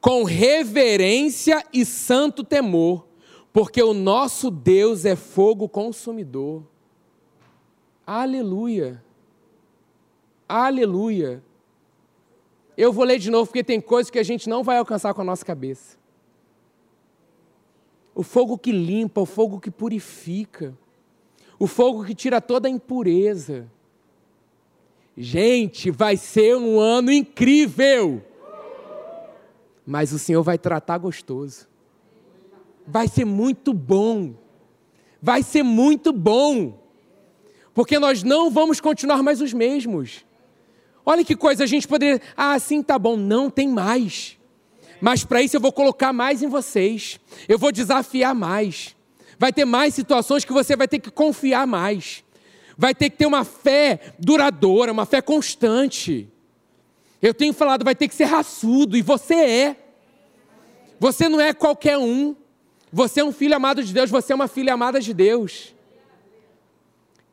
com 0.00 0.22
reverência 0.22 1.64
e 1.72 1.84
santo 1.84 2.44
temor, 2.44 3.04
porque 3.52 3.82
o 3.82 3.92
nosso 3.92 4.48
Deus 4.48 5.04
é 5.04 5.16
fogo 5.16 5.68
consumidor. 5.68 6.62
Aleluia. 8.06 9.02
Aleluia. 10.48 11.42
Eu 12.76 12.92
vou 12.92 13.04
ler 13.04 13.18
de 13.18 13.30
novo 13.30 13.46
porque 13.46 13.64
tem 13.64 13.80
coisas 13.80 14.10
que 14.10 14.18
a 14.18 14.22
gente 14.22 14.48
não 14.48 14.62
vai 14.62 14.78
alcançar 14.78 15.12
com 15.14 15.20
a 15.20 15.24
nossa 15.24 15.44
cabeça. 15.44 15.98
O 18.14 18.22
fogo 18.22 18.58
que 18.58 18.72
limpa, 18.72 19.20
o 19.20 19.26
fogo 19.26 19.60
que 19.60 19.70
purifica, 19.70 20.76
o 21.58 21.66
fogo 21.66 22.04
que 22.04 22.14
tira 22.14 22.40
toda 22.40 22.68
a 22.68 22.70
impureza. 22.70 23.70
Gente, 25.16 25.90
vai 25.90 26.16
ser 26.16 26.56
um 26.56 26.80
ano 26.80 27.12
incrível. 27.12 28.22
Mas 29.86 30.12
o 30.12 30.18
Senhor 30.18 30.42
vai 30.42 30.56
tratar 30.56 30.98
gostoso. 30.98 31.68
Vai 32.86 33.08
ser 33.08 33.24
muito 33.24 33.74
bom. 33.74 34.34
Vai 35.20 35.42
ser 35.42 35.62
muito 35.62 36.12
bom. 36.12 36.78
Porque 37.74 37.98
nós 37.98 38.22
não 38.22 38.50
vamos 38.50 38.80
continuar 38.80 39.22
mais 39.22 39.40
os 39.40 39.52
mesmos. 39.52 40.24
Olha 41.04 41.24
que 41.24 41.34
coisa, 41.34 41.64
a 41.64 41.66
gente 41.66 41.88
poderia. 41.88 42.20
Ah, 42.36 42.58
sim, 42.58 42.82
tá 42.82 42.98
bom. 42.98 43.16
Não, 43.16 43.50
tem 43.50 43.68
mais. 43.68 44.38
Mas 45.00 45.24
para 45.24 45.42
isso 45.42 45.56
eu 45.56 45.60
vou 45.60 45.72
colocar 45.72 46.12
mais 46.12 46.42
em 46.42 46.48
vocês. 46.48 47.18
Eu 47.48 47.58
vou 47.58 47.72
desafiar 47.72 48.34
mais. 48.34 48.94
Vai 49.38 49.52
ter 49.52 49.64
mais 49.64 49.94
situações 49.94 50.44
que 50.44 50.52
você 50.52 50.76
vai 50.76 50.86
ter 50.86 50.98
que 50.98 51.10
confiar 51.10 51.66
mais. 51.66 52.22
Vai 52.76 52.94
ter 52.94 53.08
que 53.10 53.16
ter 53.16 53.26
uma 53.26 53.44
fé 53.44 54.12
duradoura, 54.18 54.92
uma 54.92 55.06
fé 55.06 55.22
constante. 55.22 56.28
Eu 57.22 57.32
tenho 57.32 57.52
falado, 57.52 57.84
vai 57.84 57.94
ter 57.94 58.08
que 58.08 58.14
ser 58.14 58.24
raçudo, 58.24 58.96
e 58.96 59.02
você 59.02 59.34
é. 59.34 59.76
Você 60.98 61.28
não 61.28 61.40
é 61.40 61.54
qualquer 61.54 61.96
um. 61.96 62.36
Você 62.92 63.20
é 63.20 63.24
um 63.24 63.32
filho 63.32 63.54
amado 63.54 63.82
de 63.82 63.92
Deus, 63.92 64.10
você 64.10 64.32
é 64.32 64.34
uma 64.34 64.48
filha 64.48 64.74
amada 64.74 65.00
de 65.00 65.14
Deus. 65.14 65.74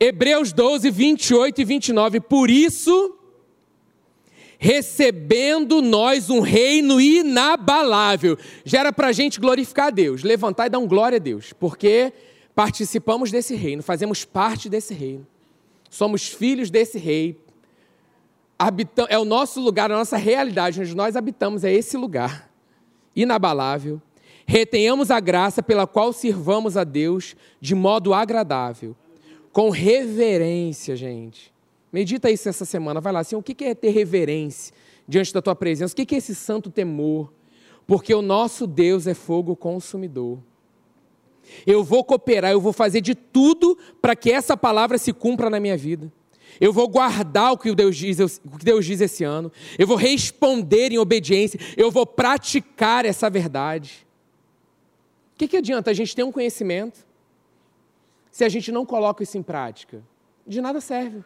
Hebreus 0.00 0.52
12, 0.52 0.90
28 0.90 1.60
e 1.60 1.64
29. 1.64 2.20
Por 2.20 2.48
isso, 2.48 3.17
recebendo 4.68 5.80
nós 5.80 6.28
um 6.28 6.40
reino 6.40 7.00
inabalável. 7.00 8.36
Já 8.66 8.80
era 8.80 8.92
para 8.92 9.06
a 9.06 9.12
gente 9.12 9.40
glorificar 9.40 9.86
a 9.86 9.90
Deus, 9.90 10.22
levantar 10.22 10.66
e 10.66 10.68
dar 10.68 10.78
um 10.78 10.86
glória 10.86 11.16
a 11.16 11.18
Deus, 11.18 11.54
porque 11.54 12.12
participamos 12.54 13.30
desse 13.30 13.54
reino, 13.54 13.82
fazemos 13.82 14.26
parte 14.26 14.68
desse 14.68 14.92
reino, 14.92 15.26
somos 15.88 16.28
filhos 16.28 16.68
desse 16.68 16.98
rei, 16.98 17.40
Habitam, 18.58 19.06
é 19.08 19.18
o 19.18 19.24
nosso 19.24 19.58
lugar, 19.58 19.90
a 19.90 19.96
nossa 19.96 20.18
realidade, 20.18 20.82
onde 20.82 20.94
nós 20.94 21.16
habitamos, 21.16 21.64
é 21.64 21.72
esse 21.72 21.96
lugar 21.96 22.50
inabalável. 23.16 24.02
Retenhamos 24.44 25.10
a 25.10 25.18
graça 25.18 25.62
pela 25.62 25.86
qual 25.86 26.12
sirvamos 26.12 26.76
a 26.76 26.84
Deus 26.84 27.34
de 27.58 27.74
modo 27.74 28.12
agradável 28.12 28.94
com 29.50 29.70
reverência, 29.70 30.94
gente. 30.94 31.56
Medita 31.92 32.30
isso 32.30 32.48
essa 32.48 32.64
semana. 32.64 33.00
Vai 33.00 33.12
lá, 33.12 33.20
assim, 33.20 33.36
o 33.36 33.42
que 33.42 33.64
é 33.64 33.74
ter 33.74 33.90
reverência 33.90 34.74
diante 35.06 35.32
da 35.32 35.40
tua 35.40 35.54
presença? 35.54 35.92
O 35.92 35.96
que 35.96 36.14
é 36.14 36.18
esse 36.18 36.34
santo 36.34 36.70
temor? 36.70 37.32
Porque 37.86 38.14
o 38.14 38.20
nosso 38.20 38.66
Deus 38.66 39.06
é 39.06 39.14
fogo 39.14 39.56
consumidor. 39.56 40.38
Eu 41.66 41.82
vou 41.82 42.04
cooperar, 42.04 42.52
eu 42.52 42.60
vou 42.60 42.72
fazer 42.74 43.00
de 43.00 43.14
tudo 43.14 43.78
para 44.02 44.14
que 44.14 44.30
essa 44.30 44.56
palavra 44.56 44.98
se 44.98 45.12
cumpra 45.12 45.48
na 45.48 45.58
minha 45.58 45.76
vida. 45.76 46.12
Eu 46.60 46.72
vou 46.72 46.88
guardar 46.88 47.52
o 47.52 47.58
que 47.58 47.74
Deus 47.74 47.96
diz, 47.96 48.18
o 48.18 48.58
que 48.58 48.64
Deus 48.64 48.84
diz 48.84 49.00
esse 49.00 49.24
ano. 49.24 49.50
Eu 49.78 49.86
vou 49.86 49.96
responder 49.96 50.92
em 50.92 50.98
obediência. 50.98 51.58
Eu 51.76 51.90
vou 51.90 52.06
praticar 52.06 53.04
essa 53.06 53.30
verdade. 53.30 54.06
O 55.34 55.38
que, 55.38 55.48
que 55.48 55.56
adianta 55.56 55.90
a 55.90 55.94
gente 55.94 56.16
ter 56.16 56.24
um 56.24 56.32
conhecimento, 56.32 57.06
se 58.30 58.44
a 58.44 58.48
gente 58.48 58.72
não 58.72 58.84
coloca 58.84 59.22
isso 59.22 59.38
em 59.38 59.42
prática? 59.42 60.02
De 60.46 60.60
nada 60.60 60.80
serve. 60.80 61.22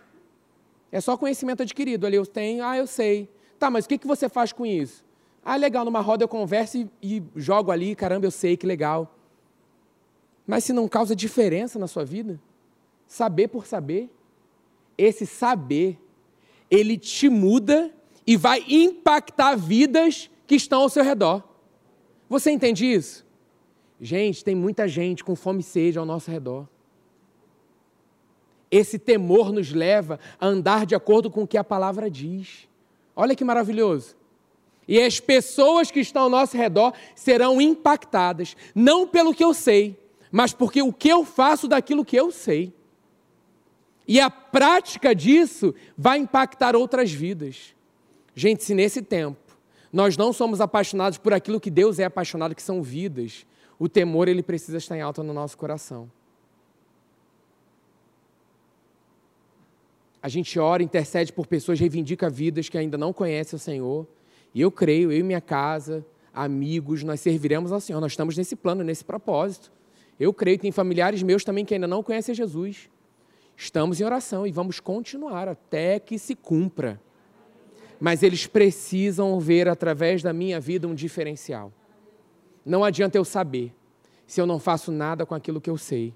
É 0.92 1.00
só 1.00 1.16
conhecimento 1.16 1.62
adquirido. 1.62 2.06
Ali 2.06 2.16
eu 2.16 2.26
tenho, 2.26 2.62
ah, 2.62 2.76
eu 2.76 2.86
sei. 2.86 3.28
Tá, 3.58 3.70
mas 3.70 3.86
o 3.86 3.88
que, 3.88 3.96
que 3.96 4.06
você 4.06 4.28
faz 4.28 4.52
com 4.52 4.66
isso? 4.66 5.02
Ah, 5.42 5.56
legal, 5.56 5.84
numa 5.84 6.00
roda 6.00 6.22
eu 6.22 6.28
converso 6.28 6.76
e, 6.76 6.90
e 7.02 7.22
jogo 7.34 7.70
ali, 7.70 7.96
caramba, 7.96 8.26
eu 8.26 8.30
sei, 8.30 8.56
que 8.56 8.66
legal. 8.66 9.16
Mas 10.46 10.64
se 10.64 10.72
não 10.72 10.86
causa 10.86 11.16
diferença 11.16 11.78
na 11.78 11.86
sua 11.86 12.04
vida, 12.04 12.38
saber 13.06 13.48
por 13.48 13.66
saber, 13.66 14.10
esse 14.98 15.26
saber, 15.26 15.98
ele 16.70 16.98
te 16.98 17.28
muda 17.28 17.90
e 18.26 18.36
vai 18.36 18.64
impactar 18.68 19.56
vidas 19.56 20.30
que 20.46 20.54
estão 20.54 20.82
ao 20.82 20.88
seu 20.88 21.02
redor. 21.02 21.42
Você 22.28 22.50
entende 22.50 22.84
isso? 22.90 23.26
Gente, 24.00 24.44
tem 24.44 24.54
muita 24.54 24.86
gente 24.86 25.24
com 25.24 25.34
fome 25.34 25.60
e 25.60 25.62
sede 25.62 25.98
ao 25.98 26.04
nosso 26.04 26.30
redor. 26.30 26.68
Esse 28.72 28.98
temor 28.98 29.52
nos 29.52 29.70
leva 29.70 30.18
a 30.40 30.46
andar 30.46 30.86
de 30.86 30.94
acordo 30.94 31.30
com 31.30 31.42
o 31.42 31.46
que 31.46 31.58
a 31.58 31.62
palavra 31.62 32.10
diz. 32.10 32.66
Olha 33.14 33.36
que 33.36 33.44
maravilhoso. 33.44 34.16
E 34.88 34.98
as 34.98 35.20
pessoas 35.20 35.90
que 35.90 36.00
estão 36.00 36.22
ao 36.22 36.30
nosso 36.30 36.56
redor 36.56 36.94
serão 37.14 37.60
impactadas, 37.60 38.56
não 38.74 39.06
pelo 39.06 39.34
que 39.34 39.44
eu 39.44 39.52
sei, 39.52 39.96
mas 40.30 40.54
porque 40.54 40.80
o 40.80 40.90
que 40.90 41.10
eu 41.10 41.22
faço 41.22 41.68
daquilo 41.68 42.04
que 42.04 42.16
eu 42.16 42.30
sei. 42.30 42.72
E 44.08 44.18
a 44.18 44.30
prática 44.30 45.14
disso 45.14 45.74
vai 45.96 46.18
impactar 46.18 46.74
outras 46.74 47.12
vidas. 47.12 47.74
Gente, 48.34 48.64
se 48.64 48.74
nesse 48.74 49.02
tempo 49.02 49.38
nós 49.92 50.16
não 50.16 50.32
somos 50.32 50.62
apaixonados 50.62 51.18
por 51.18 51.34
aquilo 51.34 51.60
que 51.60 51.70
Deus 51.70 51.98
é 51.98 52.04
apaixonado, 52.04 52.54
que 52.54 52.62
são 52.62 52.82
vidas, 52.82 53.46
o 53.78 53.86
temor 53.86 54.26
ele 54.26 54.42
precisa 54.42 54.78
estar 54.78 54.96
em 54.96 55.02
alta 55.02 55.22
no 55.22 55.34
nosso 55.34 55.58
coração. 55.58 56.10
A 60.22 60.28
gente 60.28 60.58
ora, 60.58 60.82
intercede 60.82 61.32
por 61.32 61.46
pessoas, 61.46 61.80
reivindica 61.80 62.30
vidas 62.30 62.68
que 62.68 62.78
ainda 62.78 62.96
não 62.96 63.12
conhecem 63.12 63.56
o 63.56 63.60
Senhor. 63.60 64.06
E 64.54 64.60
eu 64.60 64.70
creio, 64.70 65.10
eu 65.10 65.18
e 65.18 65.22
minha 65.22 65.40
casa, 65.40 66.06
amigos, 66.32 67.02
nós 67.02 67.20
serviremos 67.20 67.72
ao 67.72 67.80
Senhor. 67.80 68.00
Nós 68.00 68.12
estamos 68.12 68.36
nesse 68.36 68.54
plano, 68.54 68.84
nesse 68.84 69.04
propósito. 69.04 69.72
Eu 70.20 70.32
creio 70.32 70.58
que 70.58 70.62
tem 70.62 70.70
familiares 70.70 71.22
meus 71.22 71.42
também 71.42 71.64
que 71.64 71.74
ainda 71.74 71.88
não 71.88 72.02
conhecem 72.02 72.34
Jesus. 72.34 72.88
Estamos 73.56 74.00
em 74.00 74.04
oração 74.04 74.46
e 74.46 74.52
vamos 74.52 74.78
continuar 74.78 75.48
até 75.48 75.98
que 75.98 76.18
se 76.18 76.36
cumpra. 76.36 77.00
Mas 77.98 78.22
eles 78.22 78.46
precisam 78.46 79.38
ver 79.40 79.68
através 79.68 80.22
da 80.22 80.32
minha 80.32 80.60
vida 80.60 80.86
um 80.86 80.94
diferencial. 80.94 81.72
Não 82.64 82.84
adianta 82.84 83.18
eu 83.18 83.24
saber 83.24 83.74
se 84.26 84.40
eu 84.40 84.46
não 84.46 84.58
faço 84.58 84.92
nada 84.92 85.26
com 85.26 85.34
aquilo 85.34 85.60
que 85.60 85.70
eu 85.70 85.76
sei. 85.76 86.14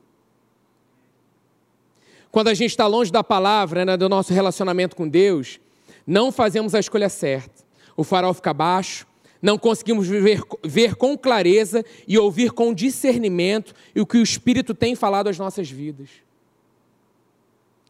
Quando 2.31 2.49
a 2.49 2.55
gente 2.55 2.71
está 2.71 2.87
longe 2.87 3.11
da 3.11 3.25
palavra, 3.25 3.85
né, 3.85 3.97
do 3.97 4.09
nosso 4.09 4.33
relacionamento 4.33 4.95
com 4.95 5.09
Deus, 5.09 5.61
não 6.07 6.31
fazemos 6.31 6.75
a 6.75 6.81
escolha 6.81 7.09
certa. 7.09 7.65
O 7.97 8.05
farol 8.05 8.35
fica 8.35 8.53
baixo, 8.53 9.07
não 9.41 9.59
conseguimos 9.59 10.07
viver, 10.07 10.43
ver 10.65 10.95
com 10.97 11.17
clareza 11.17 11.85
e 12.07 12.19
ouvir 12.19 12.51
com 12.53 12.75
discernimento 12.75 13.75
o 13.97 14.07
que 14.07 14.19
o 14.19 14.23
Espírito 14.23 14.75
tem 14.75 14.95
falado 14.95 15.29
às 15.29 15.39
nossas 15.39 15.71
vidas. 15.71 16.09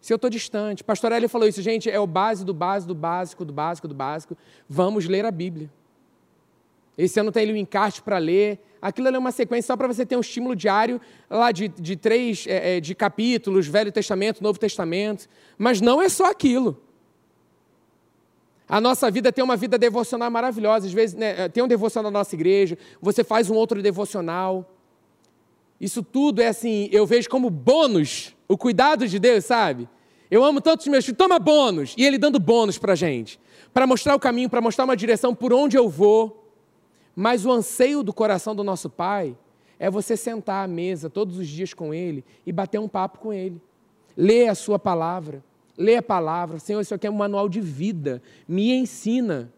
Se 0.01 0.13
eu 0.13 0.17
estou 0.17 0.31
distante, 0.31 0.85
Pastor 0.85 1.11
Eli 1.11 1.27
falou 1.27 1.49
isso, 1.49 1.61
gente, 1.61 1.91
é 1.91 1.99
o 1.99 2.07
base 2.07 2.45
do 2.45 2.55
base 2.55 2.87
do 2.87 2.95
básico, 2.95 3.45
do 3.45 3.53
básico, 3.53 3.89
do 3.89 3.95
básico. 3.95 4.37
Vamos 4.69 5.07
ler 5.07 5.25
a 5.25 5.33
Bíblia. 5.33 5.69
Esse 6.97 7.19
ano 7.19 7.33
tem 7.33 7.43
ali 7.43 7.53
um 7.53 7.57
encarte 7.57 8.01
para 8.01 8.17
ler. 8.19 8.61
Aquilo 8.87 9.09
é 9.09 9.19
uma 9.19 9.33
sequência 9.33 9.67
só 9.67 9.77
para 9.77 9.89
você 9.89 10.07
ter 10.07 10.17
um 10.17 10.21
estímulo 10.21 10.55
diário 10.55 11.01
lá 11.29 11.51
de, 11.51 11.67
de 11.67 11.97
três 11.97 12.47
é, 12.47 12.77
é, 12.77 12.81
de 12.81 12.95
capítulos, 12.95 13.67
Velho 13.67 13.91
Testamento, 13.91 14.41
Novo 14.41 14.61
Testamento. 14.61 15.29
Mas 15.59 15.81
não 15.81 16.01
é 16.01 16.09
só 16.09 16.31
aquilo. 16.31 16.81
A 18.69 18.81
nossa 18.81 19.11
vida 19.11 19.33
tem 19.33 19.43
uma 19.43 19.57
vida 19.57 19.77
devocional 19.77 20.31
maravilhosa. 20.31 20.87
Às 20.87 20.93
vezes 20.93 21.17
né, 21.17 21.49
tem 21.49 21.65
um 21.65 21.67
devocional 21.67 22.13
na 22.13 22.21
nossa 22.21 22.37
igreja, 22.37 22.79
você 23.03 23.25
faz 23.25 23.51
um 23.51 23.57
outro 23.57 23.83
devocional. 23.83 24.73
Isso 25.81 26.01
tudo 26.01 26.41
é 26.41 26.47
assim, 26.47 26.89
eu 26.93 27.05
vejo 27.05 27.29
como 27.29 27.51
bônus 27.51 28.37
o 28.47 28.57
cuidado 28.57 29.09
de 29.09 29.19
Deus, 29.19 29.47
sabe? 29.47 29.89
Eu 30.31 30.45
amo 30.45 30.61
tanto 30.61 30.83
os 30.83 30.87
meus 30.87 31.05
filhos, 31.05 31.19
toma 31.19 31.41
bônus. 31.41 31.93
E 31.99 32.05
Ele 32.05 32.19
dando 32.19 32.39
bônus 32.39 32.79
para 32.79 32.95
gente. 32.95 33.41
Para 33.75 33.85
mostrar 33.85 34.15
o 34.15 34.21
caminho, 34.21 34.49
para 34.49 34.61
mostrar 34.61 34.85
uma 34.85 34.97
direção 34.97 35.35
por 35.35 35.53
onde 35.53 35.77
eu 35.77 35.89
vou. 35.89 36.46
Mas 37.17 37.47
o 37.47 37.51
anseio 37.51 38.03
do 38.03 38.13
coração 38.13 38.55
do 38.55 38.63
nosso 38.63 38.91
Pai 38.91 39.35
é 39.79 39.91
você 39.91 40.19
sentar 40.19 40.63
à 40.63 40.69
mesa 40.69 41.09
todos 41.09 41.39
os 41.39 41.49
dias 41.49 41.73
com 41.73 41.95
Ele 41.95 42.23
e 42.45 42.53
bater 42.53 42.79
um 42.79 42.87
papo 42.87 43.19
com 43.19 43.33
Ele. 43.33 43.61
Ler 44.15 44.49
a 44.49 44.55
Sua 44.55 44.79
palavra. 44.79 45.43
Lê 45.79 45.97
a 45.97 46.03
palavra. 46.03 46.59
Senhor, 46.59 46.81
isso 46.81 46.95
aqui 46.95 47.07
é 47.07 47.11
um 47.11 47.15
manual 47.15 47.49
de 47.49 47.61
vida. 47.61 48.23
Me 48.47 48.71
ensina. 48.71 49.51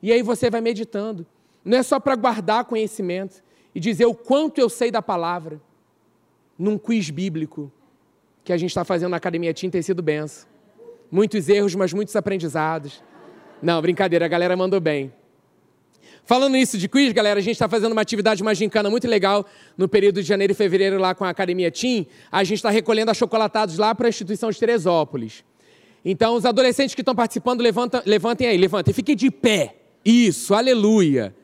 E 0.00 0.12
aí 0.12 0.22
você 0.22 0.48
vai 0.48 0.60
meditando. 0.60 1.26
Não 1.64 1.78
é 1.78 1.82
só 1.82 1.98
para 1.98 2.14
guardar 2.14 2.64
conhecimento 2.66 3.42
e 3.74 3.80
dizer 3.80 4.06
o 4.06 4.14
quanto 4.14 4.60
eu 4.60 4.68
sei 4.68 4.90
da 4.90 5.02
palavra. 5.02 5.60
Num 6.56 6.78
quiz 6.78 7.10
bíblico 7.10 7.70
que 8.44 8.52
a 8.52 8.56
gente 8.56 8.70
está 8.70 8.84
fazendo 8.84 9.10
na 9.10 9.16
Academia 9.16 9.52
Tim 9.52 9.70
tem 9.70 9.82
sido 9.82 10.02
benção. 10.02 10.48
Muitos 11.10 11.48
erros, 11.48 11.74
mas 11.74 11.92
muitos 11.92 12.14
aprendizados. 12.14 13.02
Não, 13.60 13.80
brincadeira, 13.82 14.24
a 14.24 14.28
galera 14.28 14.56
mandou 14.56 14.80
bem. 14.80 15.12
Falando 16.24 16.56
isso 16.56 16.78
de 16.78 16.88
quiz, 16.88 17.12
galera, 17.12 17.40
a 17.40 17.42
gente 17.42 17.54
está 17.54 17.68
fazendo 17.68 17.92
uma 17.92 18.00
atividade, 18.00 18.42
uma 18.42 18.54
gincana 18.54 18.88
muito 18.88 19.08
legal 19.08 19.44
no 19.76 19.88
período 19.88 20.22
de 20.22 20.28
janeiro 20.28 20.52
e 20.52 20.54
fevereiro 20.54 20.98
lá 20.98 21.14
com 21.14 21.24
a 21.24 21.28
Academia 21.28 21.70
Tim. 21.70 22.06
A 22.30 22.44
gente 22.44 22.58
está 22.58 22.70
recolhendo 22.70 23.10
achocolatados 23.10 23.76
lá 23.76 23.94
para 23.94 24.06
a 24.06 24.10
instituição 24.10 24.50
de 24.50 24.58
Teresópolis. 24.58 25.44
Então, 26.04 26.34
os 26.34 26.44
adolescentes 26.44 26.94
que 26.94 27.00
estão 27.00 27.14
participando, 27.14 27.60
levanta, 27.60 28.02
levantem 28.06 28.46
aí, 28.46 28.56
levantem. 28.56 28.94
Fiquem 28.94 29.16
de 29.16 29.30
pé. 29.30 29.76
Isso, 30.04 30.54
aleluia. 30.54 31.34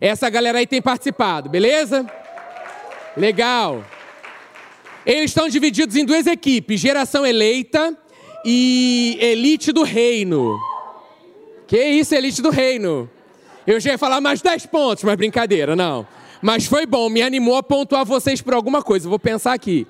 Essa 0.00 0.30
galera 0.30 0.58
aí 0.58 0.66
tem 0.66 0.80
participado, 0.80 1.48
beleza? 1.48 2.06
Legal. 3.16 3.84
Eles 5.04 5.30
estão 5.30 5.48
divididos 5.48 5.96
em 5.96 6.04
duas 6.04 6.26
equipes: 6.26 6.80
geração 6.80 7.26
eleita 7.26 7.96
e 8.44 9.18
elite 9.20 9.72
do 9.72 9.82
reino. 9.82 10.58
Que 11.66 11.82
isso, 11.82 12.14
elite 12.14 12.40
do 12.40 12.50
reino? 12.50 13.10
Eu 13.68 13.78
já 13.78 13.90
ia 13.90 13.98
falar 13.98 14.18
mais 14.18 14.40
10 14.40 14.64
pontos, 14.64 15.04
mas 15.04 15.14
brincadeira, 15.14 15.76
não. 15.76 16.06
Mas 16.40 16.64
foi 16.64 16.86
bom, 16.86 17.10
me 17.10 17.20
animou 17.20 17.54
a 17.54 17.62
pontuar 17.62 18.02
vocês 18.02 18.40
por 18.40 18.54
alguma 18.54 18.82
coisa. 18.82 19.06
Vou 19.06 19.18
pensar 19.18 19.52
aqui. 19.52 19.86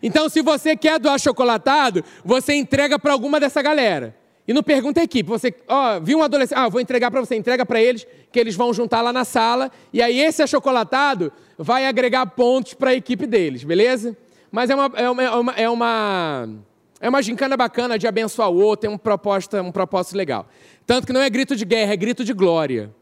Então, 0.00 0.28
se 0.28 0.40
você 0.42 0.76
quer 0.76 1.00
doar 1.00 1.18
chocolatado, 1.18 2.04
você 2.24 2.54
entrega 2.54 3.00
para 3.00 3.12
alguma 3.12 3.40
dessa 3.40 3.60
galera. 3.60 4.16
E 4.46 4.52
não 4.54 4.62
pergunta 4.62 5.00
a 5.00 5.02
equipe. 5.02 5.28
Você, 5.28 5.52
ó, 5.66 5.98
viu 5.98 6.20
um 6.20 6.22
adolescente, 6.22 6.56
ah, 6.56 6.68
vou 6.68 6.80
entregar 6.80 7.10
para 7.10 7.18
você, 7.18 7.34
entrega 7.34 7.66
para 7.66 7.82
eles, 7.82 8.06
que 8.30 8.38
eles 8.38 8.54
vão 8.54 8.72
juntar 8.72 9.02
lá 9.02 9.12
na 9.12 9.24
sala. 9.24 9.72
E 9.92 10.00
aí 10.00 10.20
esse 10.20 10.40
achocolatado 10.40 11.32
vai 11.58 11.84
agregar 11.84 12.26
pontos 12.26 12.74
para 12.74 12.90
a 12.90 12.94
equipe 12.94 13.26
deles, 13.26 13.64
beleza? 13.64 14.16
Mas 14.52 14.70
é 14.70 14.76
uma, 14.76 14.92
é 14.94 15.10
uma, 15.10 15.22
é 15.24 15.30
uma, 15.30 15.52
é 15.52 15.68
uma, 15.68 16.48
é 17.00 17.08
uma 17.08 17.22
gincana 17.22 17.56
bacana 17.56 17.98
de 17.98 18.06
abençoar 18.06 18.48
o 18.52 18.56
outro, 18.56 18.82
tem 18.82 18.90
um, 18.90 19.66
um 19.66 19.72
propósito 19.72 20.16
legal. 20.16 20.46
Tanto 20.86 21.08
que 21.08 21.12
não 21.12 21.20
é 21.20 21.28
grito 21.28 21.56
de 21.56 21.64
guerra, 21.64 21.92
é 21.92 21.96
grito 21.96 22.24
de 22.24 22.32
glória. 22.32 22.94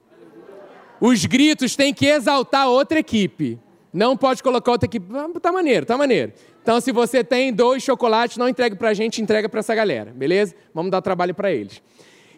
Os 1.07 1.27
gritos 1.27 1.77
têm 1.77 1.93
que 1.93 2.07
exaltar 2.07 2.67
outra 2.67 2.99
equipe. 2.99 3.61
Não 3.93 4.17
pode 4.17 4.43
colocar 4.43 4.71
outra 4.71 4.87
equipe. 4.87 5.07
Tá 5.39 5.53
maneiro, 5.53 5.85
tá 5.85 5.99
maneiro. 5.99 6.33
Então, 6.63 6.81
se 6.81 6.93
você 6.93 7.23
tem 7.23 7.53
dois 7.53 7.83
chocolates, 7.83 8.39
não 8.39 8.49
entregue 8.49 8.75
para 8.75 8.89
a 8.89 8.95
gente, 8.95 9.21
entrega 9.21 9.47
para 9.47 9.61
essa 9.61 9.75
galera, 9.75 10.15
beleza? 10.15 10.55
Vamos 10.73 10.91
dar 10.91 11.03
trabalho 11.03 11.35
para 11.35 11.53
eles. 11.53 11.83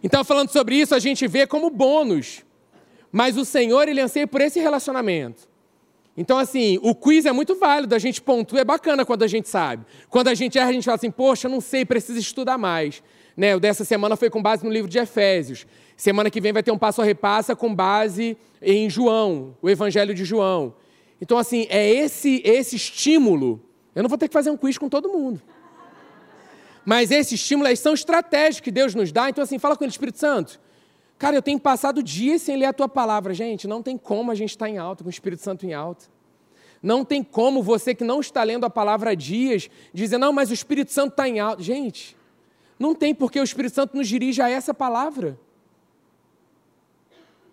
Então, 0.02 0.24
falando 0.24 0.50
sobre 0.50 0.74
isso, 0.74 0.96
a 0.96 0.98
gente 0.98 1.28
vê 1.28 1.46
como 1.46 1.70
bônus. 1.70 2.44
Mas 3.12 3.36
o 3.36 3.44
Senhor, 3.44 3.86
Ele 3.86 4.00
anseia 4.00 4.26
por 4.26 4.40
esse 4.40 4.58
relacionamento. 4.58 5.48
Então, 6.16 6.36
assim, 6.36 6.80
o 6.82 6.92
quiz 6.92 7.24
é 7.24 7.30
muito 7.30 7.54
válido, 7.54 7.94
a 7.94 8.00
gente 8.00 8.20
pontua, 8.20 8.58
é 8.58 8.64
bacana 8.64 9.04
quando 9.04 9.22
a 9.22 9.28
gente 9.28 9.48
sabe. 9.48 9.86
Quando 10.10 10.26
a 10.26 10.34
gente 10.34 10.58
erra, 10.58 10.70
a 10.70 10.72
gente 10.72 10.86
fala 10.86 10.96
assim, 10.96 11.12
poxa, 11.12 11.48
não 11.48 11.60
sei, 11.60 11.84
preciso 11.84 12.18
estudar 12.18 12.58
mais. 12.58 13.00
Né? 13.36 13.54
O 13.54 13.60
dessa 13.60 13.84
semana 13.84 14.16
foi 14.16 14.28
com 14.28 14.42
base 14.42 14.64
no 14.64 14.72
livro 14.72 14.90
de 14.90 14.98
Efésios. 14.98 15.68
Semana 15.96 16.30
que 16.30 16.40
vem 16.40 16.52
vai 16.52 16.62
ter 16.62 16.70
um 16.70 16.78
passo 16.78 17.00
a 17.00 17.04
repassa 17.04 17.56
com 17.56 17.74
base 17.74 18.36
em 18.60 18.88
João, 18.90 19.56
o 19.62 19.70
Evangelho 19.70 20.14
de 20.14 20.24
João. 20.24 20.74
Então, 21.20 21.38
assim, 21.38 21.66
é 21.70 21.88
esse, 21.88 22.42
esse 22.44 22.76
estímulo. 22.76 23.62
Eu 23.94 24.02
não 24.02 24.08
vou 24.08 24.18
ter 24.18 24.28
que 24.28 24.34
fazer 24.34 24.50
um 24.50 24.56
quiz 24.56 24.76
com 24.76 24.90
todo 24.90 25.08
mundo. 25.08 25.40
Mas 26.84 27.10
esse 27.10 27.34
estímulo, 27.34 27.74
são 27.76 27.94
estratégias 27.94 28.60
que 28.60 28.70
Deus 28.70 28.94
nos 28.94 29.10
dá. 29.10 29.30
Então, 29.30 29.42
assim, 29.42 29.58
fala 29.58 29.74
com 29.74 29.84
o 29.84 29.88
Espírito 29.88 30.18
Santo. 30.18 30.60
Cara, 31.18 31.34
eu 31.34 31.40
tenho 31.40 31.58
passado 31.58 32.02
dias 32.02 32.42
sem 32.42 32.56
ler 32.58 32.66
a 32.66 32.72
tua 32.74 32.88
palavra. 32.88 33.32
Gente, 33.32 33.66
não 33.66 33.82
tem 33.82 33.96
como 33.96 34.30
a 34.30 34.34
gente 34.34 34.50
estar 34.50 34.68
em 34.68 34.76
alta, 34.76 35.02
com 35.02 35.08
o 35.08 35.10
Espírito 35.10 35.42
Santo 35.42 35.64
em 35.64 35.72
alta. 35.72 36.04
Não 36.82 37.06
tem 37.06 37.22
como 37.22 37.62
você 37.62 37.94
que 37.94 38.04
não 38.04 38.20
está 38.20 38.42
lendo 38.42 38.66
a 38.66 38.70
palavra 38.70 39.10
há 39.10 39.14
dias 39.14 39.70
dizer, 39.94 40.18
não, 40.18 40.32
mas 40.32 40.50
o 40.50 40.54
Espírito 40.54 40.92
Santo 40.92 41.12
está 41.12 41.26
em 41.26 41.40
alta. 41.40 41.62
Gente, 41.62 42.14
não 42.78 42.94
tem 42.94 43.14
porque 43.14 43.40
o 43.40 43.42
Espírito 43.42 43.74
Santo 43.74 43.96
nos 43.96 44.06
dirige 44.06 44.42
a 44.42 44.50
essa 44.50 44.74
palavra. 44.74 45.38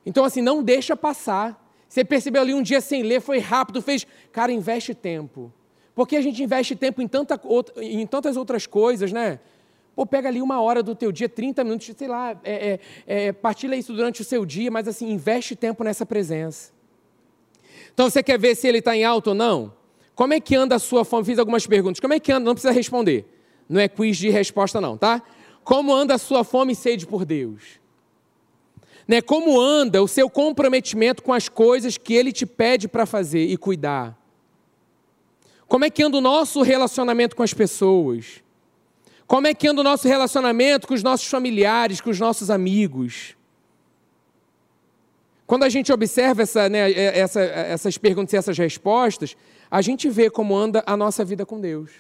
Então, 0.06 0.26
assim, 0.26 0.42
não 0.42 0.62
deixa 0.62 0.96
passar. 0.96 1.60
Você 1.88 2.04
percebeu 2.04 2.42
ali 2.42 2.54
um 2.54 2.62
dia 2.62 2.82
sem 2.82 3.04
ler, 3.04 3.22
foi 3.22 3.39
rápido, 3.39 3.82
fez. 3.82 4.06
Cara, 4.32 4.52
investe 4.52 4.94
tempo. 4.94 5.52
Porque 5.96 6.16
a 6.16 6.22
gente 6.22 6.42
investe 6.42 6.76
tempo 6.76 7.02
em, 7.02 7.08
tanta, 7.08 7.39
em 7.78 8.06
tantas 8.08 8.36
outras 8.36 8.66
coisas, 8.66 9.12
né? 9.12 9.39
Pô, 9.96 10.06
pega 10.06 10.28
ali 10.28 10.42
uma 10.42 10.60
hora 10.60 10.82
do 10.82 10.96
teu 10.96 11.12
dia, 11.12 11.30
30 11.30 11.63
minutos, 11.63 11.92
sei 11.96 12.08
lá, 12.08 12.36
é, 12.44 12.80
é, 13.06 13.26
é, 13.28 13.32
partilha 13.32 13.76
isso 13.76 13.94
durante 13.94 14.22
o 14.22 14.26
seu 14.26 14.44
dia, 14.44 14.72
mas 14.72 14.88
assim, 14.88 15.12
investe 15.12 15.56
tempo 15.56 15.84
nessa 15.84 16.04
presença. 16.04 16.72
Então, 17.94 18.10
você 18.10 18.24
quer 18.24 18.39
ver 18.39 18.56
se 18.56 18.68
ele 18.68 18.80
está 18.80 18.96
em 18.96 19.04
alto 19.04 19.28
ou 19.28 19.36
não? 19.36 19.72
Como 20.16 20.34
é 20.34 20.39
que 20.39 20.56
anda 20.56 20.76
a 20.76 20.80
sua 20.80 21.06
fome? 21.06 21.26
Fiz 21.26 21.38
algumas 21.38 21.68
perguntas. 21.68 22.00
Como 22.00 22.13
é 22.13 22.20
que 22.20 22.32
anda? 22.32 22.46
Não 22.46 22.54
precisa 22.54 22.74
responder. 22.74 23.26
Não 23.70 23.80
é 23.80 23.88
quiz 23.88 24.18
de 24.18 24.30
resposta, 24.30 24.82
não, 24.82 24.98
tá? 24.98 25.22
Como 25.63 25.94
anda 25.94 26.16
a 26.16 26.18
sua 26.18 26.44
fome 26.44 26.74
e 26.74 26.76
sede 26.76 27.06
por 27.06 27.24
Deus? 27.24 27.83
Né? 29.08 29.22
Como 29.22 29.60
anda 29.60 30.02
o 30.02 30.08
seu 30.08 30.30
comprometimento 30.30 31.22
com 31.22 31.34
as 31.34 31.50
coisas 31.50 31.98
que 31.98 32.13
Ele 32.13 32.32
te 32.32 32.46
pede 32.46 32.88
para 32.88 33.06
fazer 33.06 33.46
e 33.46 33.58
cuidar? 33.58 34.18
Como 35.68 35.86
é 35.86 35.89
que 35.89 36.04
anda 36.04 36.18
o 36.18 36.22
nosso 36.22 36.62
relacionamento 36.62 37.36
com 37.36 37.44
as 37.44 37.54
pessoas? 37.54 38.44
Como 39.26 39.48
é 39.48 39.54
que 39.54 39.68
anda 39.68 39.82
o 39.82 39.84
nosso 39.84 40.08
relacionamento 40.08 40.88
com 40.88 40.94
os 40.94 41.04
nossos 41.04 41.28
familiares, 41.28 42.00
com 42.00 42.10
os 42.10 42.20
nossos 42.20 42.50
amigos? 42.50 43.36
Quando 45.46 45.63
a 45.63 45.70
gente 45.70 45.92
observa 45.92 46.44
essa, 46.44 46.70
né, 46.70 46.92
é, 46.92 47.20
essa, 47.20 47.42
essas 47.42 47.98
perguntas 47.98 48.34
e 48.34 48.38
essas 48.38 48.58
respostas, 48.58 49.36
a 49.70 49.82
gente 49.82 50.10
vê 50.10 50.30
como 50.30 50.56
anda 50.56 50.84
a 50.86 50.96
nossa 50.96 51.26
vida 51.26 51.46
com 51.46 51.60
Deus. 51.60 51.92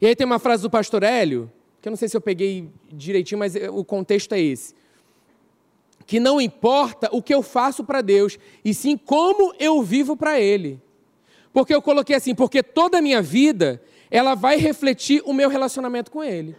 E 0.00 0.06
aí 0.06 0.16
tem 0.16 0.26
uma 0.26 0.38
frase 0.38 0.62
do 0.62 0.70
pastor 0.70 1.02
Hélio, 1.02 1.50
que 1.80 1.88
eu 1.88 1.90
não 1.90 1.96
sei 1.96 2.08
se 2.08 2.16
eu 2.16 2.20
peguei 2.20 2.68
direitinho, 2.92 3.38
mas 3.38 3.54
o 3.54 3.84
contexto 3.84 4.32
é 4.32 4.40
esse 4.40 4.74
que 6.06 6.20
não 6.20 6.40
importa 6.40 7.08
o 7.12 7.22
que 7.22 7.34
eu 7.34 7.42
faço 7.42 7.84
para 7.84 8.00
Deus, 8.00 8.38
e 8.64 8.74
sim 8.74 8.96
como 8.96 9.54
eu 9.58 9.82
vivo 9.82 10.16
para 10.16 10.40
Ele. 10.40 10.80
Porque 11.52 11.74
eu 11.74 11.80
coloquei 11.80 12.16
assim, 12.16 12.34
porque 12.34 12.62
toda 12.62 12.98
a 12.98 13.02
minha 13.02 13.22
vida, 13.22 13.80
ela 14.10 14.34
vai 14.34 14.56
refletir 14.56 15.22
o 15.24 15.32
meu 15.32 15.48
relacionamento 15.48 16.10
com 16.10 16.22
Ele. 16.22 16.56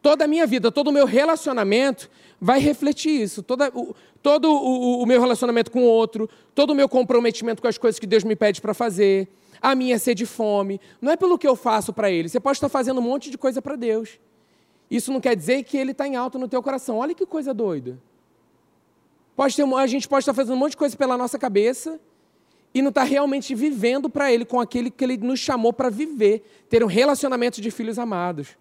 Toda 0.00 0.24
a 0.24 0.28
minha 0.28 0.46
vida, 0.46 0.70
todo 0.70 0.88
o 0.88 0.92
meu 0.92 1.06
relacionamento 1.06 2.10
vai 2.40 2.60
refletir 2.60 3.22
isso. 3.22 3.42
Toda, 3.42 3.70
o, 3.74 3.94
todo 4.22 4.52
o, 4.52 5.02
o 5.02 5.06
meu 5.06 5.20
relacionamento 5.20 5.70
com 5.70 5.80
o 5.80 5.86
outro, 5.86 6.28
todo 6.54 6.70
o 6.70 6.74
meu 6.74 6.88
comprometimento 6.88 7.62
com 7.62 7.68
as 7.68 7.78
coisas 7.78 7.98
que 7.98 8.06
Deus 8.06 8.22
me 8.22 8.36
pede 8.36 8.60
para 8.60 8.74
fazer, 8.74 9.28
a 9.60 9.74
minha 9.74 9.98
sede 9.98 10.18
de 10.18 10.26
fome. 10.26 10.78
Não 11.00 11.10
é 11.10 11.16
pelo 11.16 11.38
que 11.38 11.48
eu 11.48 11.56
faço 11.56 11.92
para 11.92 12.10
Ele. 12.10 12.28
Você 12.28 12.38
pode 12.38 12.58
estar 12.58 12.68
fazendo 12.68 12.98
um 12.98 13.02
monte 13.02 13.30
de 13.30 13.38
coisa 13.38 13.62
para 13.62 13.76
Deus. 13.76 14.18
Isso 14.90 15.10
não 15.10 15.20
quer 15.20 15.34
dizer 15.34 15.62
que 15.64 15.76
Ele 15.76 15.92
está 15.92 16.06
em 16.06 16.16
alto 16.16 16.38
no 16.38 16.48
teu 16.48 16.62
coração. 16.62 16.98
Olha 16.98 17.14
que 17.14 17.24
coisa 17.24 17.54
doida. 17.54 17.98
Pode 19.36 19.56
ter, 19.56 19.62
a 19.62 19.86
gente 19.86 20.08
pode 20.08 20.22
estar 20.22 20.34
fazendo 20.34 20.54
um 20.54 20.58
monte 20.58 20.72
de 20.72 20.76
coisa 20.76 20.96
pela 20.96 21.18
nossa 21.18 21.38
cabeça 21.38 22.00
e 22.72 22.80
não 22.80 22.88
estar 22.88 23.04
realmente 23.04 23.54
vivendo 23.54 24.08
para 24.08 24.32
Ele 24.32 24.44
com 24.44 24.60
aquele 24.60 24.90
que 24.90 25.04
Ele 25.04 25.16
nos 25.16 25.40
chamou 25.40 25.72
para 25.72 25.90
viver, 25.90 26.44
ter 26.68 26.84
um 26.84 26.88
relacionamento 26.88 27.60
de 27.60 27.70
filhos 27.70 27.98
amados. 27.98 28.56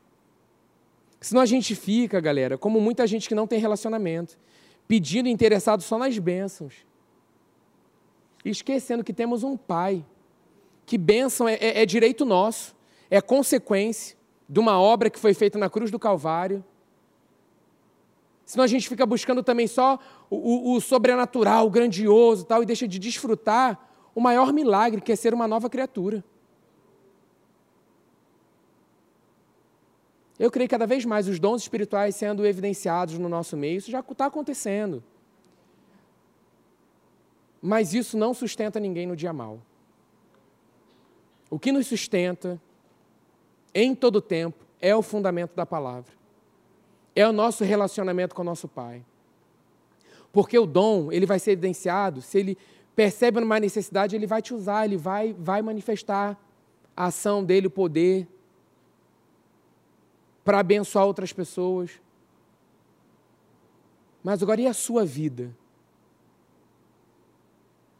Senão 1.21 1.41
a 1.41 1.45
gente 1.45 1.75
fica, 1.75 2.19
galera, 2.19 2.57
como 2.57 2.81
muita 2.81 3.07
gente 3.07 3.27
que 3.29 3.35
não 3.35 3.47
tem 3.47 3.59
relacionamento, 3.59 4.37
pedindo 4.87 5.29
interessado 5.29 5.81
só 5.81 5.97
nas 5.97 6.17
bênçãos. 6.17 6.73
E 8.43 8.49
esquecendo 8.49 9.03
que 9.03 9.13
temos 9.13 9.43
um 9.43 9.55
Pai, 9.55 10.03
que 10.85 10.97
bênção 10.97 11.47
é, 11.47 11.53
é, 11.55 11.81
é 11.81 11.85
direito 11.85 12.25
nosso, 12.25 12.75
é 13.09 13.21
consequência 13.21 14.17
de 14.49 14.59
uma 14.59 14.79
obra 14.79 15.09
que 15.09 15.17
foi 15.17 15.33
feita 15.33 15.57
na 15.57 15.69
cruz 15.69 15.89
do 15.89 15.97
Calvário 15.97 16.63
Senão 18.53 18.65
a 18.65 18.67
gente 18.67 18.87
fica 18.87 19.03
buscando 19.03 19.41
também 19.41 19.65
só 19.65 19.97
o, 20.29 20.35
o, 20.35 20.75
o 20.75 20.79
sobrenatural, 20.79 21.65
o 21.65 21.71
grandioso 21.71 22.45
tal, 22.45 22.61
e 22.61 22.67
deixa 22.67 22.87
de 22.87 22.99
desfrutar 22.99 23.89
o 24.13 24.21
maior 24.21 24.53
milagre, 24.53 25.01
que 25.01 25.11
é 25.11 25.15
ser 25.15 25.33
uma 25.33 25.47
nova 25.47 25.71
criatura. 25.71 26.23
Eu 30.37 30.51
creio 30.51 30.69
cada 30.69 30.85
vez 30.85 31.03
mais 31.03 31.27
os 31.27 31.39
dons 31.39 31.63
espirituais 31.63 32.15
sendo 32.15 32.45
evidenciados 32.45 33.17
no 33.17 33.27
nosso 33.27 33.57
meio, 33.57 33.79
isso 33.79 33.89
já 33.89 34.01
está 34.01 34.27
acontecendo. 34.27 35.03
Mas 37.59 37.95
isso 37.95 38.15
não 38.15 38.35
sustenta 38.35 38.79
ninguém 38.79 39.07
no 39.07 39.15
dia 39.15 39.33
mal. 39.33 39.59
O 41.49 41.57
que 41.57 41.71
nos 41.71 41.87
sustenta, 41.87 42.61
em 43.73 43.95
todo 43.95 44.21
tempo, 44.21 44.63
é 44.79 44.95
o 44.95 45.01
fundamento 45.01 45.55
da 45.55 45.65
palavra 45.65 46.22
é 47.15 47.27
o 47.27 47.31
nosso 47.31 47.63
relacionamento 47.63 48.33
com 48.33 48.41
o 48.41 48.45
nosso 48.45 48.67
Pai. 48.67 49.03
Porque 50.31 50.57
o 50.57 50.65
dom, 50.65 51.11
ele 51.11 51.25
vai 51.25 51.39
ser 51.39 51.51
evidenciado 51.51 52.21
se 52.21 52.39
ele 52.39 52.57
percebe 52.95 53.39
uma 53.39 53.59
necessidade, 53.59 54.15
ele 54.15 54.27
vai 54.27 54.41
te 54.41 54.53
usar, 54.53 54.85
ele 54.85 54.97
vai, 54.97 55.33
vai 55.33 55.61
manifestar 55.61 56.39
a 56.95 57.05
ação 57.05 57.43
dele, 57.43 57.67
o 57.67 57.71
poder, 57.71 58.27
para 60.43 60.59
abençoar 60.59 61.05
outras 61.05 61.31
pessoas. 61.33 61.91
Mas 64.23 64.41
agora 64.41 64.61
e 64.61 64.67
a 64.67 64.73
sua 64.73 65.05
vida? 65.05 65.55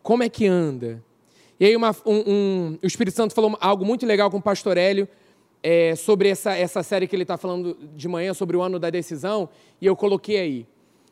Como 0.02 0.24
é 0.24 0.30
que 0.30 0.46
anda? 0.46 1.04
E 1.60 1.66
aí 1.66 1.76
uma, 1.76 1.96
um, 2.06 2.24
um, 2.28 2.80
o 2.82 2.86
Espírito 2.86 3.16
Santo 3.16 3.34
falou 3.34 3.58
algo 3.60 3.86
muito 3.86 4.06
legal 4.06 4.30
com 4.30 4.38
o 4.38 4.42
pastor 4.42 4.78
Hélio, 4.78 5.08
é, 5.64 5.96
sobre 5.96 6.28
essa, 6.28 6.54
essa 6.56 6.84
série 6.84 7.08
que 7.08 7.16
ele 7.16 7.24
está 7.24 7.38
falando 7.38 7.78
de 7.96 8.08
manhã, 8.10 8.34
sobre 8.34 8.58
o 8.58 8.62
ano 8.62 8.78
da 8.78 8.90
decisão, 8.90 9.48
e 9.80 9.86
eu 9.86 9.96
coloquei 9.96 10.38
aí. 10.38 10.68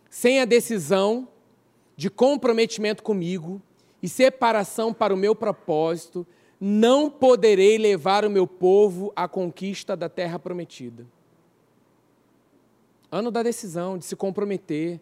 Sem 0.10 0.42
a 0.42 0.46
decisão 0.46 1.26
de 1.96 2.10
comprometimento 2.10 3.02
comigo 3.02 3.62
e 4.04 4.10
separação 4.10 4.94
para 4.94 5.14
o 5.14 5.18
meu 5.18 5.34
propósito, 5.34 6.28
não 6.60 7.10
poderei 7.10 7.78
levar 7.78 8.26
o 8.26 8.30
meu 8.30 8.46
povo 8.46 9.14
à 9.16 9.28
conquista 9.28 9.96
da 9.96 10.10
terra 10.10 10.38
prometida. 10.38 11.08
Ano 13.10 13.32
da 13.32 13.42
decisão, 13.42 13.98
de 13.98 14.06
se 14.06 14.16
comprometer, 14.16 15.00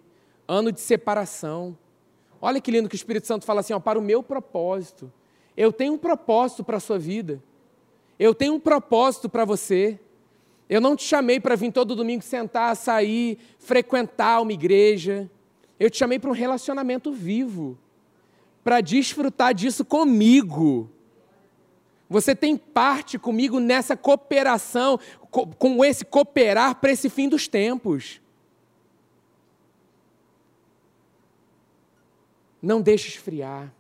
ano 0.48 0.72
de 0.72 0.80
separação. 0.80 1.78
Olha 2.42 2.62
que 2.62 2.72
lindo 2.72 2.88
que 2.88 2.96
o 2.96 2.98
Espírito 2.98 3.28
Santo 3.28 3.46
fala 3.46 3.60
assim: 3.60 3.74
ó, 3.74 3.80
para 3.80 4.00
o 4.00 4.02
meu 4.02 4.22
propósito. 4.24 5.12
Eu 5.56 5.74
tenho 5.74 5.94
um 5.94 5.98
propósito 5.98 6.64
para 6.64 6.78
a 6.78 6.80
sua 6.80 6.98
vida. 6.98 7.42
Eu 8.20 8.36
tenho 8.36 8.54
um 8.56 8.60
propósito 8.60 9.30
para 9.30 9.46
você. 9.46 9.98
Eu 10.70 10.82
não 10.82 10.96
te 10.96 11.04
chamei 11.04 11.40
para 11.40 11.56
vir 11.56 11.72
todo 11.72 11.96
domingo 11.96 12.22
sentar, 12.22 12.76
sair, 12.76 13.40
frequentar 13.58 14.42
uma 14.42 14.52
igreja. 14.52 15.32
Eu 15.80 15.90
te 15.90 15.98
chamei 15.98 16.20
para 16.20 16.30
um 16.30 16.34
relacionamento 16.34 17.14
vivo, 17.14 17.78
para 18.64 18.82
desfrutar 18.82 19.54
disso 19.54 19.86
comigo. 19.86 20.92
Você 22.10 22.36
tem 22.36 22.58
parte 22.58 23.18
comigo 23.18 23.60
nessa 23.60 23.96
cooperação, 23.96 25.00
com 25.32 25.86
esse 25.86 26.04
cooperar 26.04 26.76
para 26.76 26.92
esse 26.92 27.10
fim 27.10 27.30
dos 27.30 27.48
tempos. 27.48 28.20
Não 32.62 32.82
deixe 32.82 33.08
esfriar. 33.08 33.74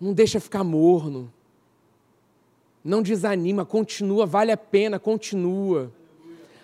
Não 0.00 0.12
deixa 0.12 0.38
ficar 0.38 0.62
morno. 0.62 1.32
Não 2.86 3.02
desanima, 3.02 3.64
continua, 3.64 4.24
vale 4.24 4.52
a 4.52 4.56
pena, 4.56 4.96
continua. 4.96 5.92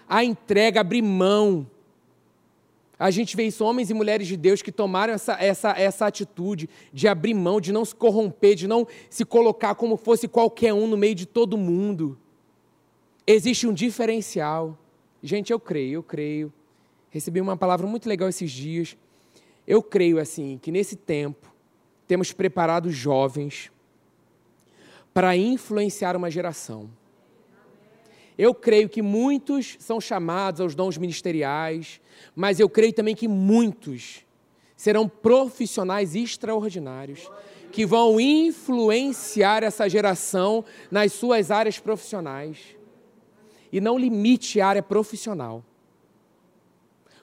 A 0.08 0.22
entrega, 0.22 0.80
abrir 0.80 1.02
mão. 1.02 1.66
A 2.96 3.10
gente 3.10 3.36
vê 3.36 3.42
isso, 3.42 3.64
homens 3.64 3.90
e 3.90 3.94
mulheres 3.94 4.28
de 4.28 4.36
Deus 4.36 4.62
que 4.62 4.70
tomaram 4.70 5.12
essa, 5.12 5.32
essa, 5.42 5.70
essa 5.72 6.06
atitude 6.06 6.70
de 6.92 7.08
abrir 7.08 7.34
mão, 7.34 7.60
de 7.60 7.72
não 7.72 7.84
se 7.84 7.92
corromper, 7.92 8.54
de 8.54 8.68
não 8.68 8.86
se 9.10 9.24
colocar 9.24 9.74
como 9.74 9.96
fosse 9.96 10.28
qualquer 10.28 10.72
um 10.72 10.86
no 10.86 10.96
meio 10.96 11.16
de 11.16 11.26
todo 11.26 11.58
mundo. 11.58 12.16
Existe 13.26 13.66
um 13.66 13.72
diferencial. 13.72 14.78
Gente, 15.20 15.52
eu 15.52 15.58
creio, 15.58 15.94
eu 15.94 16.02
creio. 16.04 16.52
Recebi 17.10 17.40
uma 17.40 17.56
palavra 17.56 17.84
muito 17.84 18.08
legal 18.08 18.28
esses 18.28 18.52
dias. 18.52 18.96
Eu 19.66 19.82
creio, 19.82 20.20
assim, 20.20 20.56
que 20.62 20.70
nesse 20.70 20.94
tempo 20.94 21.52
temos 22.06 22.30
preparado 22.30 22.90
jovens 22.90 23.71
para 25.12 25.36
influenciar 25.36 26.16
uma 26.16 26.30
geração. 26.30 26.90
Eu 28.36 28.54
creio 28.54 28.88
que 28.88 29.02
muitos 29.02 29.76
são 29.78 30.00
chamados 30.00 30.60
aos 30.60 30.74
dons 30.74 30.96
ministeriais, 30.96 32.00
mas 32.34 32.58
eu 32.58 32.68
creio 32.68 32.92
também 32.92 33.14
que 33.14 33.28
muitos 33.28 34.24
serão 34.76 35.08
profissionais 35.08 36.14
extraordinários 36.14 37.30
que 37.70 37.86
vão 37.86 38.20
influenciar 38.20 39.62
essa 39.62 39.88
geração 39.88 40.64
nas 40.90 41.12
suas 41.12 41.50
áreas 41.50 41.78
profissionais. 41.78 42.58
E 43.72 43.80
não 43.80 43.98
limite 43.98 44.60
a 44.60 44.68
área 44.68 44.82
profissional. 44.82 45.64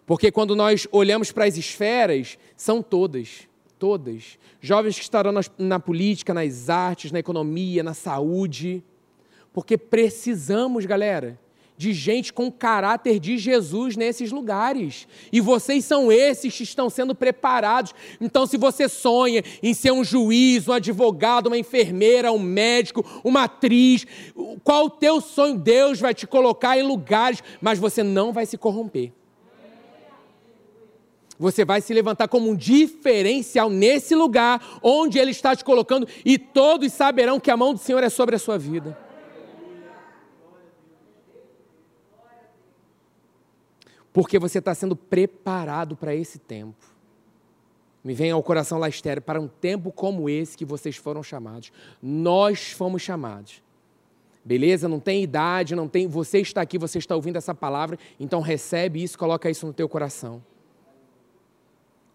Porque 0.06 0.32
quando 0.32 0.56
nós 0.56 0.88
olhamos 0.92 1.32
para 1.32 1.46
as 1.46 1.56
esferas, 1.56 2.40
são 2.56 2.82
todas 2.82 3.48
todas. 3.80 4.38
Jovens 4.60 4.96
que 4.98 5.02
estarão 5.02 5.32
na, 5.32 5.42
na 5.58 5.80
política, 5.80 6.34
nas 6.34 6.70
artes, 6.70 7.12
na 7.12 7.20
economia, 7.20 7.82
na 7.82 7.94
saúde. 7.94 8.84
Porque 9.54 9.78
precisamos, 9.78 10.86
galera, 10.86 11.40
de 11.80 11.94
gente 11.94 12.34
com 12.34 12.52
caráter 12.52 13.22
de 13.22 13.38
Jesus 13.38 13.96
nesses 13.96 14.34
lugares. 14.34 15.08
E 15.32 15.40
vocês 15.40 15.86
são 15.86 16.12
esses 16.12 16.54
que 16.54 16.64
estão 16.64 16.90
sendo 16.90 17.16
preparados. 17.16 17.96
Então, 18.20 18.46
se 18.46 18.58
você 18.58 18.90
sonha 18.90 19.42
em 19.64 19.74
ser 19.74 19.94
um 19.94 20.04
juiz, 20.04 20.68
um 20.68 20.74
advogado, 20.74 21.48
uma 21.48 21.58
enfermeira, 21.58 22.34
um 22.34 22.38
médico, 22.38 23.06
uma 23.24 23.46
atriz, 23.46 24.06
qual 24.62 24.88
o 24.88 24.90
teu 24.90 25.22
sonho? 25.22 25.58
Deus 25.58 26.02
vai 26.02 26.14
te 26.14 26.28
colocar 26.28 26.78
em 26.78 26.84
lugares, 26.84 27.42
mas 27.62 27.80
você 27.80 28.04
não 28.04 28.34
vai 28.34 28.46
se 28.46 28.58
corromper. 28.58 29.14
Você 31.40 31.64
vai 31.64 31.80
se 31.80 31.94
levantar 31.94 32.28
como 32.28 32.50
um 32.50 32.56
diferencial 32.56 33.70
nesse 33.70 34.14
lugar 34.14 34.80
onde 34.84 35.18
Ele 35.18 35.32
está 35.32 35.56
te 35.56 35.64
colocando, 35.64 36.06
e 36.26 36.38
todos 36.38 36.92
saberão 36.92 37.40
que 37.40 37.50
a 37.50 37.56
mão 37.56 37.74
do 37.74 37.80
Senhor 37.80 38.04
é 38.04 38.10
sobre 38.10 38.36
a 38.36 38.40
sua 38.40 38.58
vida. 38.58 38.98
Porque 44.12 44.38
você 44.38 44.60
está 44.60 44.76
sendo 44.76 44.98
preparado 44.98 45.96
para 45.96 46.14
esse 46.14 46.38
tempo. 46.38 46.76
Me 48.04 48.14
vem 48.14 48.32
ao 48.32 48.44
coração 48.44 48.78
lá 48.78 48.90
estéreo, 48.90 49.22
para 49.22 49.40
um 49.40 49.48
tempo 49.48 49.94
como 49.94 50.30
esse 50.30 50.58
que 50.58 50.66
vocês 50.66 50.98
foram 50.98 51.24
chamados. 51.24 51.72
Nós 52.02 52.72
fomos 52.72 53.02
chamados. 53.02 53.64
Beleza? 54.44 54.90
Não 54.90 55.00
tem 55.00 55.24
idade, 55.24 55.76
não 55.76 55.88
tem. 55.88 56.06
Você 56.08 56.40
está 56.40 56.60
aqui, 56.62 56.78
você 56.78 56.98
está 56.98 57.16
ouvindo 57.16 57.38
essa 57.38 57.56
palavra, 57.56 57.98
então 58.20 58.42
recebe 58.42 59.02
isso, 59.02 59.18
coloca 59.18 59.50
isso 59.50 59.66
no 59.66 59.74
teu 59.74 59.88
coração. 59.88 60.44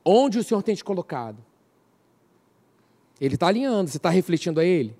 Onde 0.04 0.38
o 0.38 0.44
Senhor 0.44 0.62
tem 0.62 0.74
te 0.74 0.84
colocado? 0.84 1.38
Ele 3.20 3.34
está 3.34 3.46
alinhando, 3.46 3.90
você 3.90 3.96
está 3.96 4.10
refletindo 4.10 4.60
a 4.60 4.64
Ele? 4.64 4.96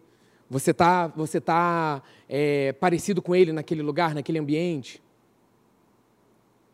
Você 0.48 0.70
está 0.70 1.08
você 1.08 1.40
tá, 1.40 2.02
é, 2.28 2.72
parecido 2.72 3.20
com 3.20 3.34
Ele 3.34 3.52
naquele 3.52 3.82
lugar, 3.82 4.14
naquele 4.14 4.38
ambiente? 4.38 5.02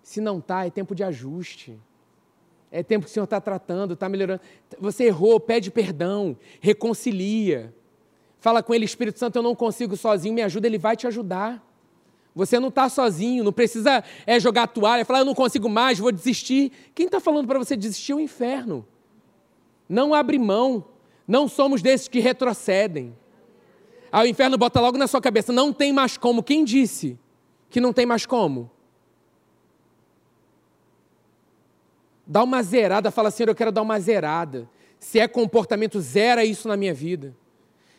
Se 0.02 0.20
não 0.20 0.38
está, 0.38 0.66
é 0.66 0.70
tempo 0.70 0.94
de 0.94 1.02
ajuste. 1.02 1.78
É 2.70 2.82
tempo 2.82 3.04
que 3.04 3.10
o 3.10 3.12
Senhor 3.12 3.24
está 3.24 3.40
tratando, 3.40 3.94
está 3.94 4.08
melhorando. 4.08 4.40
Você 4.78 5.04
errou, 5.04 5.40
pede 5.40 5.70
perdão, 5.70 6.36
reconcilia. 6.60 7.74
Fala 8.38 8.62
com 8.62 8.72
Ele, 8.72 8.84
Espírito 8.84 9.18
Santo, 9.18 9.36
eu 9.36 9.42
não 9.42 9.54
consigo 9.54 9.96
sozinho, 9.96 10.34
me 10.34 10.42
ajuda, 10.42 10.66
Ele 10.66 10.78
vai 10.78 10.96
te 10.96 11.06
ajudar. 11.06 11.64
Você 12.34 12.60
não 12.60 12.68
está 12.68 12.88
sozinho, 12.88 13.42
não 13.42 13.52
precisa 13.52 14.04
é, 14.26 14.38
jogar 14.38 14.68
toalha, 14.68 15.04
falar, 15.04 15.20
eu 15.20 15.24
não 15.24 15.34
consigo 15.34 15.68
mais, 15.68 15.98
vou 15.98 16.12
desistir. 16.12 16.70
Quem 16.94 17.06
está 17.06 17.20
falando 17.20 17.46
para 17.46 17.58
você 17.58 17.76
desistir 17.76 18.12
é 18.12 18.14
o 18.14 18.20
inferno. 18.20 18.86
Não 19.88 20.14
abre 20.14 20.38
mão. 20.38 20.84
Não 21.26 21.48
somos 21.48 21.82
desses 21.82 22.08
que 22.08 22.18
retrocedem. 22.18 23.16
Aí 24.10 24.28
o 24.28 24.30
inferno 24.30 24.58
bota 24.58 24.80
logo 24.80 24.98
na 24.98 25.06
sua 25.06 25.20
cabeça, 25.20 25.52
não 25.52 25.72
tem 25.72 25.92
mais 25.92 26.16
como. 26.16 26.42
Quem 26.42 26.64
disse 26.64 27.18
que 27.68 27.80
não 27.80 27.92
tem 27.92 28.04
mais 28.04 28.26
como? 28.26 28.70
Dá 32.26 32.42
uma 32.42 32.62
zerada, 32.62 33.10
fala, 33.10 33.30
Senhor, 33.30 33.48
eu 33.48 33.54
quero 33.54 33.72
dar 33.72 33.82
uma 33.82 33.98
zerada. 33.98 34.68
Se 34.98 35.18
é 35.18 35.26
comportamento, 35.26 36.00
zera 36.00 36.44
isso 36.44 36.68
na 36.68 36.76
minha 36.76 36.94
vida. 36.94 37.36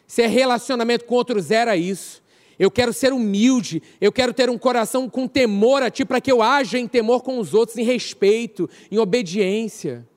Se 0.05 0.21
é 0.21 0.27
relacionamento 0.27 1.05
com 1.05 1.15
outro, 1.15 1.39
zera 1.39 1.75
isso. 1.75 2.20
Eu 2.61 2.69
quero 2.69 2.93
ser 2.93 3.11
humilde, 3.11 3.81
eu 3.99 4.11
quero 4.11 4.31
ter 4.31 4.47
um 4.47 4.55
coração 4.55 5.09
com 5.09 5.27
temor 5.27 5.81
a 5.81 5.89
Ti, 5.89 6.05
para 6.05 6.21
que 6.21 6.31
eu 6.31 6.43
haja 6.43 6.77
em 6.77 6.87
temor 6.87 7.23
com 7.23 7.39
os 7.39 7.55
outros, 7.55 7.75
em 7.75 7.83
respeito, 7.83 8.69
em 8.91 8.99
obediência. 8.99 10.07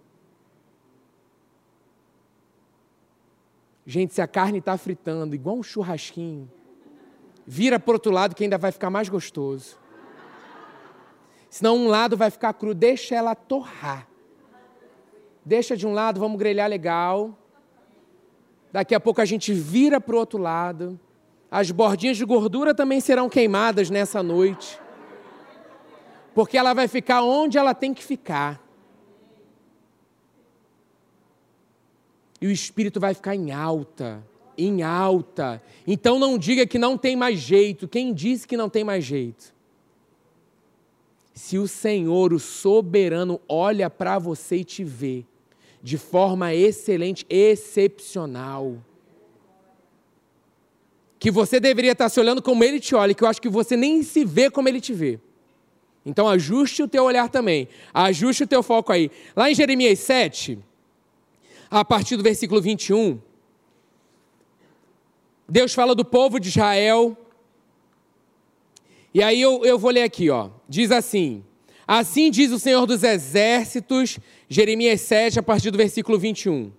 Gente, 3.86 4.12
se 4.12 4.20
a 4.20 4.26
carne 4.26 4.58
está 4.58 4.76
fritando, 4.76 5.34
igual 5.34 5.56
um 5.56 5.62
churrasquinho, 5.62 6.52
vira 7.46 7.80
para 7.80 7.94
outro 7.94 8.12
lado 8.12 8.34
que 8.34 8.44
ainda 8.44 8.58
vai 8.58 8.70
ficar 8.70 8.90
mais 8.90 9.08
gostoso. 9.08 9.78
Senão 11.48 11.78
um 11.78 11.88
lado 11.88 12.14
vai 12.14 12.30
ficar 12.30 12.52
cru, 12.52 12.74
deixa 12.74 13.14
ela 13.14 13.34
torrar. 13.34 14.06
Deixa 15.42 15.74
de 15.74 15.86
um 15.86 15.94
lado, 15.94 16.20
vamos 16.20 16.38
grelhar 16.38 16.68
legal. 16.68 17.38
Daqui 18.70 18.94
a 18.94 19.00
pouco 19.00 19.22
a 19.22 19.24
gente 19.24 19.50
vira 19.54 19.98
para 19.98 20.14
o 20.14 20.18
outro 20.18 20.38
lado. 20.38 21.00
As 21.54 21.70
bordinhas 21.70 22.16
de 22.16 22.24
gordura 22.24 22.74
também 22.74 23.00
serão 23.00 23.28
queimadas 23.28 23.88
nessa 23.88 24.24
noite. 24.24 24.76
Porque 26.34 26.58
ela 26.58 26.74
vai 26.74 26.88
ficar 26.88 27.22
onde 27.22 27.56
ela 27.56 27.72
tem 27.72 27.94
que 27.94 28.02
ficar. 28.02 28.60
E 32.40 32.48
o 32.48 32.50
espírito 32.50 32.98
vai 32.98 33.14
ficar 33.14 33.36
em 33.36 33.52
alta, 33.52 34.20
em 34.58 34.82
alta. 34.82 35.62
Então 35.86 36.18
não 36.18 36.36
diga 36.36 36.66
que 36.66 36.76
não 36.76 36.98
tem 36.98 37.14
mais 37.14 37.38
jeito. 37.38 37.86
Quem 37.86 38.12
disse 38.12 38.48
que 38.48 38.56
não 38.56 38.68
tem 38.68 38.82
mais 38.82 39.04
jeito? 39.04 39.54
Se 41.32 41.56
o 41.56 41.68
Senhor, 41.68 42.32
o 42.32 42.40
soberano, 42.40 43.40
olha 43.48 43.88
para 43.88 44.18
você 44.18 44.56
e 44.56 44.64
te 44.64 44.82
vê, 44.82 45.24
de 45.80 45.98
forma 45.98 46.52
excelente, 46.52 47.24
excepcional. 47.30 48.76
Que 51.24 51.30
você 51.30 51.58
deveria 51.58 51.92
estar 51.92 52.10
se 52.10 52.20
olhando 52.20 52.42
como 52.42 52.62
ele 52.62 52.78
te 52.78 52.94
olha, 52.94 53.14
que 53.14 53.24
eu 53.24 53.28
acho 53.28 53.40
que 53.40 53.48
você 53.48 53.78
nem 53.78 54.02
se 54.02 54.26
vê 54.26 54.50
como 54.50 54.68
ele 54.68 54.78
te 54.78 54.92
vê. 54.92 55.18
Então 56.04 56.28
ajuste 56.28 56.82
o 56.82 56.86
teu 56.86 57.02
olhar 57.02 57.30
também, 57.30 57.66
ajuste 57.94 58.42
o 58.42 58.46
teu 58.46 58.62
foco 58.62 58.92
aí. 58.92 59.10
Lá 59.34 59.50
em 59.50 59.54
Jeremias 59.54 60.00
7, 60.00 60.58
a 61.70 61.82
partir 61.82 62.18
do 62.18 62.22
versículo 62.22 62.60
21, 62.60 63.18
Deus 65.48 65.72
fala 65.72 65.94
do 65.94 66.04
povo 66.04 66.38
de 66.38 66.50
Israel. 66.50 67.16
E 69.14 69.22
aí 69.22 69.40
eu, 69.40 69.64
eu 69.64 69.78
vou 69.78 69.92
ler 69.92 70.02
aqui, 70.02 70.28
ó. 70.28 70.50
Diz 70.68 70.90
assim: 70.90 71.42
Assim 71.86 72.30
diz 72.30 72.52
o 72.52 72.58
Senhor 72.58 72.84
dos 72.84 73.02
Exércitos, 73.02 74.18
Jeremias 74.46 75.00
7, 75.00 75.38
a 75.38 75.42
partir 75.42 75.70
do 75.70 75.78
versículo 75.78 76.18
21. 76.18 76.70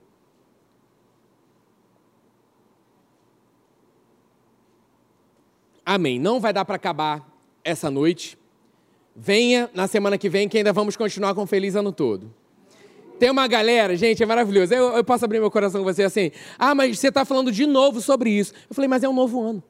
Amém. 5.85 6.19
Não 6.19 6.39
vai 6.39 6.51
dar 6.51 6.65
para 6.65 6.75
acabar 6.75 7.29
essa 7.63 7.91
noite. 7.91 8.37
Venha 9.15 9.69
na 9.73 9.87
semana 9.87 10.17
que 10.17 10.27
vem, 10.27 10.49
que 10.49 10.57
ainda 10.57 10.73
vamos 10.73 10.97
continuar 10.97 11.35
com 11.35 11.43
o 11.43 11.47
Feliz 11.47 11.75
Ano 11.75 11.91
Todo. 11.91 12.33
Tem 13.19 13.29
uma 13.29 13.47
galera, 13.47 13.95
gente, 13.95 14.21
é 14.21 14.25
maravilhoso. 14.25 14.73
Eu, 14.73 14.93
eu 14.93 15.03
posso 15.03 15.23
abrir 15.23 15.39
meu 15.39 15.49
coração 15.49 15.81
com 15.81 15.85
você 15.85 16.03
assim. 16.03 16.31
Ah, 16.59 16.75
mas 16.75 16.99
você 16.99 17.07
está 17.07 17.23
falando 17.23 17.51
de 17.51 17.65
novo 17.65 18.01
sobre 18.01 18.29
isso. 18.29 18.53
Eu 18.69 18.75
falei, 18.75 18.89
mas 18.89 19.03
é 19.03 19.09
um 19.09 19.13
novo 19.13 19.41
ano. 19.41 19.63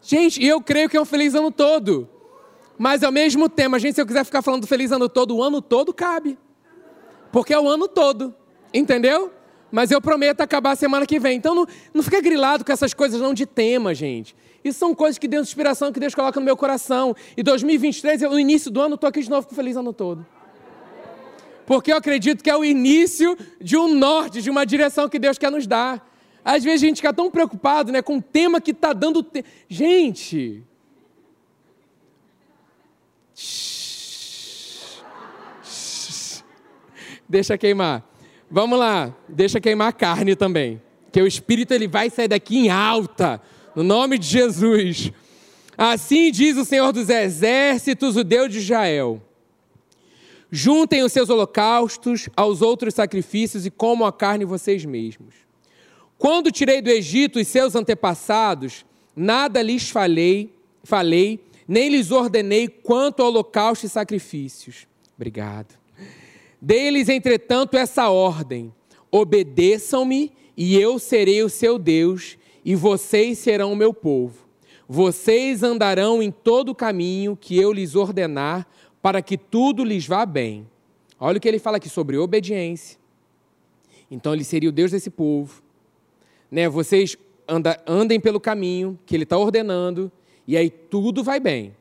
Gente, 0.00 0.42
eu 0.44 0.60
creio 0.60 0.88
que 0.88 0.96
é 0.96 1.00
um 1.00 1.04
feliz 1.04 1.34
ano 1.34 1.50
todo. 1.50 2.08
Mas 2.78 3.02
ao 3.02 3.12
mesmo 3.12 3.48
tempo, 3.48 3.76
a 3.76 3.78
gente, 3.78 3.94
se 3.94 4.00
eu 4.00 4.06
quiser 4.06 4.24
ficar 4.24 4.42
falando 4.42 4.66
feliz 4.66 4.90
ano 4.90 5.08
todo, 5.08 5.36
o 5.36 5.42
ano 5.42 5.60
todo 5.60 5.92
cabe. 5.92 6.38
Porque 7.30 7.52
é 7.52 7.60
o 7.60 7.68
ano 7.68 7.86
todo. 7.86 8.34
Entendeu? 8.72 9.30
Mas 9.72 9.90
eu 9.90 10.00
prometo 10.00 10.42
acabar 10.42 10.76
semana 10.76 11.06
que 11.06 11.18
vem. 11.18 11.38
Então 11.38 11.54
não, 11.54 11.66
não 11.92 12.02
fica 12.02 12.20
grilado 12.20 12.64
com 12.64 12.70
essas 12.70 12.94
coisas 12.94 13.20
não 13.20 13.34
de 13.34 13.46
tema, 13.46 13.94
gente. 13.94 14.36
Isso 14.62 14.78
são 14.78 14.94
coisas 14.94 15.18
que 15.18 15.26
Deus, 15.26 15.48
inspiração 15.48 15.90
que 15.90 15.98
Deus 15.98 16.14
coloca 16.14 16.38
no 16.38 16.46
meu 16.46 16.56
coração. 16.56 17.16
E 17.36 17.42
2023, 17.42 18.20
no 18.22 18.38
início 18.38 18.70
do 18.70 18.80
ano, 18.80 18.94
estou 18.94 19.08
aqui 19.08 19.22
de 19.22 19.30
novo 19.30 19.48
com 19.48 19.54
feliz 19.54 19.76
ano 19.76 19.92
todo 19.92 20.24
porque 21.66 21.92
eu 21.92 21.96
acredito 21.96 22.42
que 22.42 22.50
é 22.50 22.56
o 22.56 22.64
início 22.64 23.36
de 23.60 23.76
um 23.76 23.94
norte, 23.94 24.42
de 24.42 24.50
uma 24.50 24.66
direção 24.66 25.08
que 25.08 25.18
Deus 25.18 25.38
quer 25.38 25.50
nos 25.50 25.66
dar. 25.66 26.06
Às 26.44 26.64
vezes 26.64 26.82
a 26.82 26.86
gente 26.86 26.96
fica 26.96 27.12
tão 27.12 27.30
preocupado 27.30 27.92
né, 27.92 28.02
com 28.02 28.16
o 28.18 28.22
tema 28.22 28.60
que 28.60 28.72
está 28.72 28.92
dando. 28.92 29.22
Te... 29.22 29.44
Gente! 29.68 30.62
Deixa 37.28 37.56
queimar. 37.56 38.11
Vamos 38.52 38.78
lá, 38.78 39.12
deixa 39.28 39.60
queimar 39.60 39.88
a 39.88 39.92
carne 39.92 40.36
também. 40.36 40.80
Que 41.10 41.20
o 41.20 41.26
espírito 41.26 41.74
ele 41.74 41.88
vai 41.88 42.08
sair 42.08 42.28
daqui 42.28 42.56
em 42.56 42.70
alta, 42.70 43.40
no 43.74 43.82
nome 43.82 44.16
de 44.16 44.26
Jesus. 44.26 45.10
Assim 45.76 46.30
diz 46.30 46.56
o 46.56 46.64
Senhor 46.64 46.92
dos 46.92 47.08
Exércitos, 47.08 48.16
o 48.16 48.22
Deus 48.22 48.52
de 48.52 48.58
Israel 48.58 49.20
Juntem 50.54 51.02
os 51.02 51.10
seus 51.12 51.30
holocaustos 51.30 52.28
aos 52.36 52.60
outros 52.60 52.92
sacrifícios 52.92 53.64
e 53.64 53.70
comam 53.70 54.06
a 54.06 54.12
carne 54.12 54.44
vocês 54.44 54.84
mesmos. 54.84 55.34
Quando 56.18 56.52
tirei 56.52 56.82
do 56.82 56.90
Egito 56.90 57.38
os 57.38 57.48
seus 57.48 57.74
antepassados, 57.74 58.84
nada 59.16 59.62
lhes 59.62 59.88
falei, 59.88 60.54
falei, 60.84 61.42
nem 61.66 61.88
lhes 61.88 62.10
ordenei 62.10 62.68
quanto 62.68 63.22
ao 63.22 63.28
holocausto 63.28 63.86
e 63.86 63.88
sacrifícios. 63.88 64.86
Obrigado. 65.16 65.81
Dei-lhes, 66.64 67.08
entretanto, 67.08 67.76
essa 67.76 68.08
ordem: 68.08 68.72
obedeçam-me, 69.10 70.30
e 70.56 70.78
eu 70.78 70.96
serei 71.00 71.42
o 71.42 71.48
seu 71.48 71.76
Deus, 71.76 72.38
e 72.64 72.76
vocês 72.76 73.38
serão 73.38 73.72
o 73.72 73.76
meu 73.76 73.92
povo. 73.92 74.46
Vocês 74.88 75.64
andarão 75.64 76.22
em 76.22 76.30
todo 76.30 76.68
o 76.68 76.74
caminho 76.74 77.36
que 77.36 77.58
eu 77.58 77.72
lhes 77.72 77.96
ordenar, 77.96 78.68
para 79.00 79.20
que 79.20 79.36
tudo 79.36 79.82
lhes 79.82 80.06
vá 80.06 80.24
bem. 80.24 80.68
Olha 81.18 81.38
o 81.38 81.40
que 81.40 81.48
ele 81.48 81.58
fala 81.58 81.78
aqui 81.78 81.88
sobre 81.88 82.16
obediência. 82.16 82.96
Então 84.08 84.32
ele 84.32 84.44
seria 84.44 84.68
o 84.68 84.72
Deus 84.72 84.92
desse 84.92 85.10
povo. 85.10 85.62
Né? 86.48 86.68
Vocês 86.68 87.16
anda, 87.48 87.82
andem 87.86 88.20
pelo 88.20 88.38
caminho 88.38 88.96
que 89.04 89.16
ele 89.16 89.24
está 89.24 89.36
ordenando, 89.36 90.12
e 90.46 90.56
aí 90.56 90.70
tudo 90.70 91.24
vai 91.24 91.40
bem. 91.40 91.74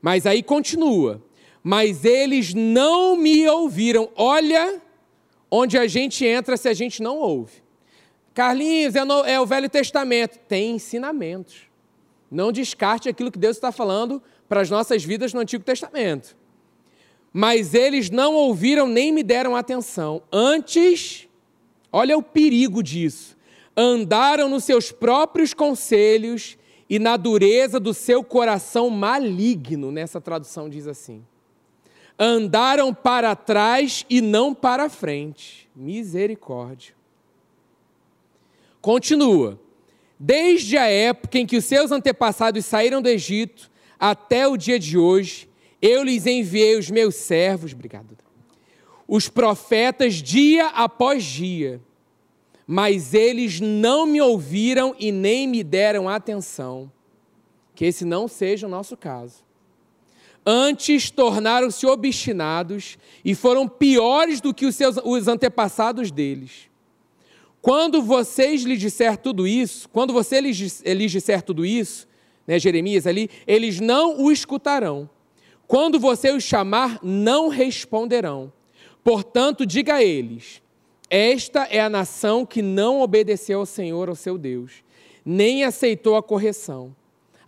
Mas 0.00 0.26
aí 0.26 0.44
continua. 0.44 1.20
Mas 1.62 2.04
eles 2.04 2.52
não 2.54 3.16
me 3.16 3.48
ouviram. 3.48 4.10
Olha 4.16 4.80
onde 5.50 5.78
a 5.78 5.86
gente 5.86 6.24
entra 6.24 6.56
se 6.56 6.68
a 6.68 6.74
gente 6.74 7.02
não 7.02 7.18
ouve. 7.18 7.62
Carlinhos, 8.34 8.96
é, 8.96 9.04
no, 9.04 9.20
é 9.24 9.40
o 9.40 9.46
Velho 9.46 9.68
Testamento. 9.68 10.38
Tem 10.48 10.76
ensinamentos. 10.76 11.62
Não 12.30 12.50
descarte 12.50 13.08
aquilo 13.08 13.30
que 13.30 13.38
Deus 13.38 13.56
está 13.56 13.70
falando 13.70 14.22
para 14.48 14.60
as 14.60 14.70
nossas 14.70 15.04
vidas 15.04 15.34
no 15.34 15.40
Antigo 15.40 15.62
Testamento. 15.62 16.36
Mas 17.32 17.74
eles 17.74 18.10
não 18.10 18.34
ouviram 18.34 18.86
nem 18.86 19.12
me 19.12 19.22
deram 19.22 19.54
atenção. 19.54 20.22
Antes, 20.32 21.28
olha 21.92 22.16
o 22.16 22.22
perigo 22.22 22.82
disso. 22.82 23.36
Andaram 23.76 24.48
nos 24.48 24.64
seus 24.64 24.90
próprios 24.90 25.54
conselhos 25.54 26.58
e 26.88 26.98
na 26.98 27.16
dureza 27.16 27.80
do 27.80 27.94
seu 27.94 28.22
coração 28.22 28.90
maligno, 28.90 29.90
nessa 29.90 30.20
tradução 30.20 30.68
diz 30.68 30.86
assim. 30.86 31.24
Andaram 32.18 32.92
para 32.94 33.34
trás 33.34 34.04
e 34.08 34.20
não 34.20 34.54
para 34.54 34.88
frente. 34.88 35.68
Misericórdia. 35.74 36.94
Continua. 38.80 39.60
Desde 40.18 40.76
a 40.76 40.86
época 40.86 41.38
em 41.38 41.46
que 41.46 41.56
os 41.56 41.64
seus 41.64 41.90
antepassados 41.90 42.64
saíram 42.64 43.02
do 43.02 43.08
Egito 43.08 43.70
até 43.98 44.46
o 44.46 44.56
dia 44.56 44.78
de 44.78 44.96
hoje, 44.96 45.48
eu 45.80 46.04
lhes 46.04 46.26
enviei 46.26 46.78
os 46.78 46.88
meus 46.90 47.16
servos, 47.16 47.72
obrigado, 47.72 48.16
os 49.08 49.28
profetas 49.28 50.14
dia 50.14 50.68
após 50.68 51.24
dia, 51.24 51.80
mas 52.66 53.14
eles 53.14 53.60
não 53.60 54.06
me 54.06 54.20
ouviram 54.20 54.94
e 54.98 55.10
nem 55.10 55.46
me 55.46 55.64
deram 55.64 56.08
atenção. 56.08 56.90
Que 57.74 57.86
esse 57.86 58.04
não 58.04 58.28
seja 58.28 58.66
o 58.66 58.70
nosso 58.70 58.96
caso. 58.96 59.44
Antes 60.44 61.10
tornaram-se 61.10 61.86
obstinados 61.86 62.98
e 63.24 63.34
foram 63.34 63.68
piores 63.68 64.40
do 64.40 64.52
que 64.52 64.66
os, 64.66 64.74
seus, 64.74 64.96
os 65.04 65.28
antepassados 65.28 66.10
deles. 66.10 66.68
Quando 67.60 68.02
vocês 68.02 68.62
lhes 68.62 68.80
disser 68.80 69.16
tudo 69.16 69.46
isso, 69.46 69.88
quando 69.88 70.12
você 70.12 70.40
lhes, 70.40 70.80
lhes 70.80 71.12
disser 71.12 71.42
tudo 71.42 71.64
isso, 71.64 72.08
né, 72.46 72.58
Jeremias 72.58 73.06
ali, 73.06 73.30
eles 73.46 73.78
não 73.78 74.20
o 74.20 74.32
escutarão 74.32 75.08
quando 75.72 75.98
você 75.98 76.30
os 76.30 76.44
chamar, 76.44 76.98
não 77.02 77.48
responderão. 77.48 78.52
Portanto, 79.02 79.64
diga 79.64 79.94
a 79.94 80.04
eles: 80.04 80.60
Esta 81.08 81.64
é 81.64 81.80
a 81.80 81.88
nação 81.88 82.44
que 82.44 82.60
não 82.60 83.00
obedeceu 83.00 83.60
ao 83.60 83.64
Senhor, 83.64 84.10
ao 84.10 84.14
seu 84.14 84.36
Deus, 84.36 84.84
nem 85.24 85.64
aceitou 85.64 86.14
a 86.14 86.22
correção. 86.22 86.94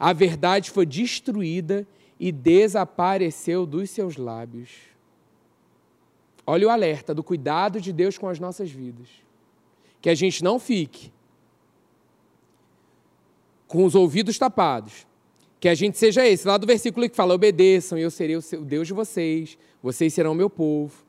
A 0.00 0.14
verdade 0.14 0.70
foi 0.70 0.86
destruída 0.86 1.86
e 2.18 2.30
desapareceu 2.30 3.66
dos 3.66 3.90
seus 3.90 4.16
lábios. 4.16 4.70
Olha 6.46 6.66
o 6.66 6.70
alerta 6.70 7.14
do 7.14 7.22
cuidado 7.22 7.80
de 7.80 7.92
Deus 7.92 8.18
com 8.18 8.28
as 8.28 8.38
nossas 8.38 8.70
vidas. 8.70 9.08
Que 10.00 10.10
a 10.10 10.14
gente 10.14 10.44
não 10.44 10.58
fique 10.58 11.12
com 13.66 13.84
os 13.84 13.94
ouvidos 13.94 14.38
tapados, 14.38 15.06
que 15.58 15.68
a 15.68 15.74
gente 15.74 15.98
seja 15.98 16.26
esse, 16.26 16.46
lá 16.46 16.58
do 16.58 16.66
versículo 16.66 17.08
que 17.08 17.16
fala: 17.16 17.34
obedeçam, 17.34 17.98
e 17.98 18.02
eu 18.02 18.10
serei 18.10 18.36
o, 18.36 18.42
Deus 18.60 18.86
de 18.86 18.92
vocês, 18.92 19.58
vocês 19.82 20.12
serão 20.12 20.32
o 20.32 20.34
meu 20.34 20.50
povo. 20.50 21.04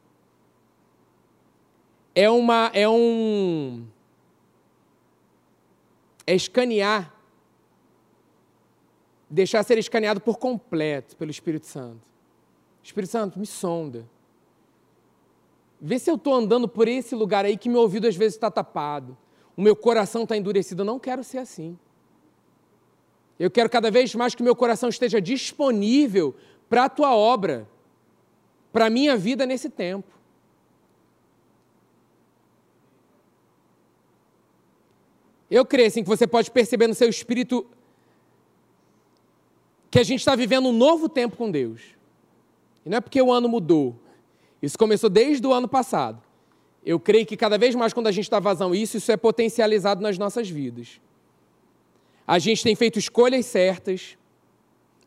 É 2.16 2.30
uma. 2.30 2.72
É 2.74 2.88
um. 2.88 3.86
É 6.26 6.34
escanear. 6.34 7.15
Deixar 9.30 9.64
ser 9.64 9.78
escaneado 9.78 10.22
por 10.22 10.38
completo 10.38 11.16
pelo 11.16 11.32
Espírito 11.32 11.66
Santo. 11.66 12.08
Espírito 12.84 13.10
Santo, 13.10 13.40
me 13.40 13.46
sonda. 13.46 14.06
Vê 15.82 16.00
se 16.00 16.10
eu 16.10 16.16
estou 16.16 16.34
andando 16.34 16.68
por 16.68 16.88
esse 16.88 17.16
lugar 17.16 17.46
aí 17.46 17.58
que 17.58 17.70
meu 17.70 17.82
ouvido 17.82 18.08
às 18.08 18.16
vezes 18.16 18.36
está 18.36 18.50
tapado. 18.50 19.18
O 19.58 19.62
meu 19.62 19.76
coração 19.76 20.24
está 20.24 20.38
endurecido. 20.38 20.82
Eu 20.82 20.86
não 20.86 21.00
quero 21.00 21.24
ser 21.24 21.40
assim. 21.40 21.78
Eu 23.40 23.52
quero 23.52 23.70
cada 23.70 23.92
vez 23.92 24.14
mais 24.16 24.34
que 24.34 24.44
meu 24.44 24.56
coração 24.56 24.90
esteja 24.90 25.20
disponível 25.20 26.36
para 26.70 26.86
a 26.86 26.90
tua 26.90 27.16
obra, 27.16 27.68
para 28.72 28.86
a 28.86 28.90
minha 28.90 29.18
vida 29.18 29.46
nesse 29.46 29.70
tempo. 29.70 30.16
Eu 35.50 35.66
creio 35.66 35.88
assim 35.88 36.02
que 36.02 36.10
você 36.10 36.26
pode 36.26 36.50
perceber 36.50 36.88
no 36.88 36.96
seu 36.96 37.10
espírito 37.10 37.66
que 39.96 40.00
a 40.00 40.04
gente 40.04 40.20
está 40.20 40.36
vivendo 40.36 40.68
um 40.68 40.74
novo 40.74 41.08
tempo 41.08 41.38
com 41.38 41.50
Deus. 41.50 41.80
E 42.86 42.90
não 42.90 42.98
é 42.98 43.00
porque 43.00 43.22
o 43.22 43.32
ano 43.32 43.48
mudou. 43.48 43.96
Isso 44.62 44.78
começou 44.78 45.10
desde 45.10 45.48
o 45.48 45.54
ano 45.54 45.70
passado. 45.70 46.22
Eu 46.86 47.00
creio 47.00 47.26
que 47.26 47.38
cada 47.38 47.58
vez 47.58 47.74
mais, 47.76 47.94
quando 47.94 48.08
a 48.08 48.12
gente 48.12 48.26
está 48.26 48.38
vazando 48.38 48.76
isso, 48.76 48.98
isso 48.98 49.10
é 49.10 49.16
potencializado 49.16 50.02
nas 50.02 50.18
nossas 50.18 50.50
vidas. 50.50 51.00
A 52.28 52.38
gente 52.40 52.62
tem 52.62 52.76
feito 52.76 53.00
escolhas 53.00 53.46
certas, 53.46 54.18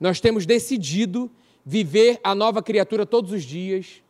nós 0.00 0.20
temos 0.20 0.46
decidido 0.46 1.30
viver 1.66 2.18
a 2.24 2.34
nova 2.34 2.62
criatura 2.62 3.04
todos 3.04 3.30
os 3.30 3.44
dias. 3.44 4.02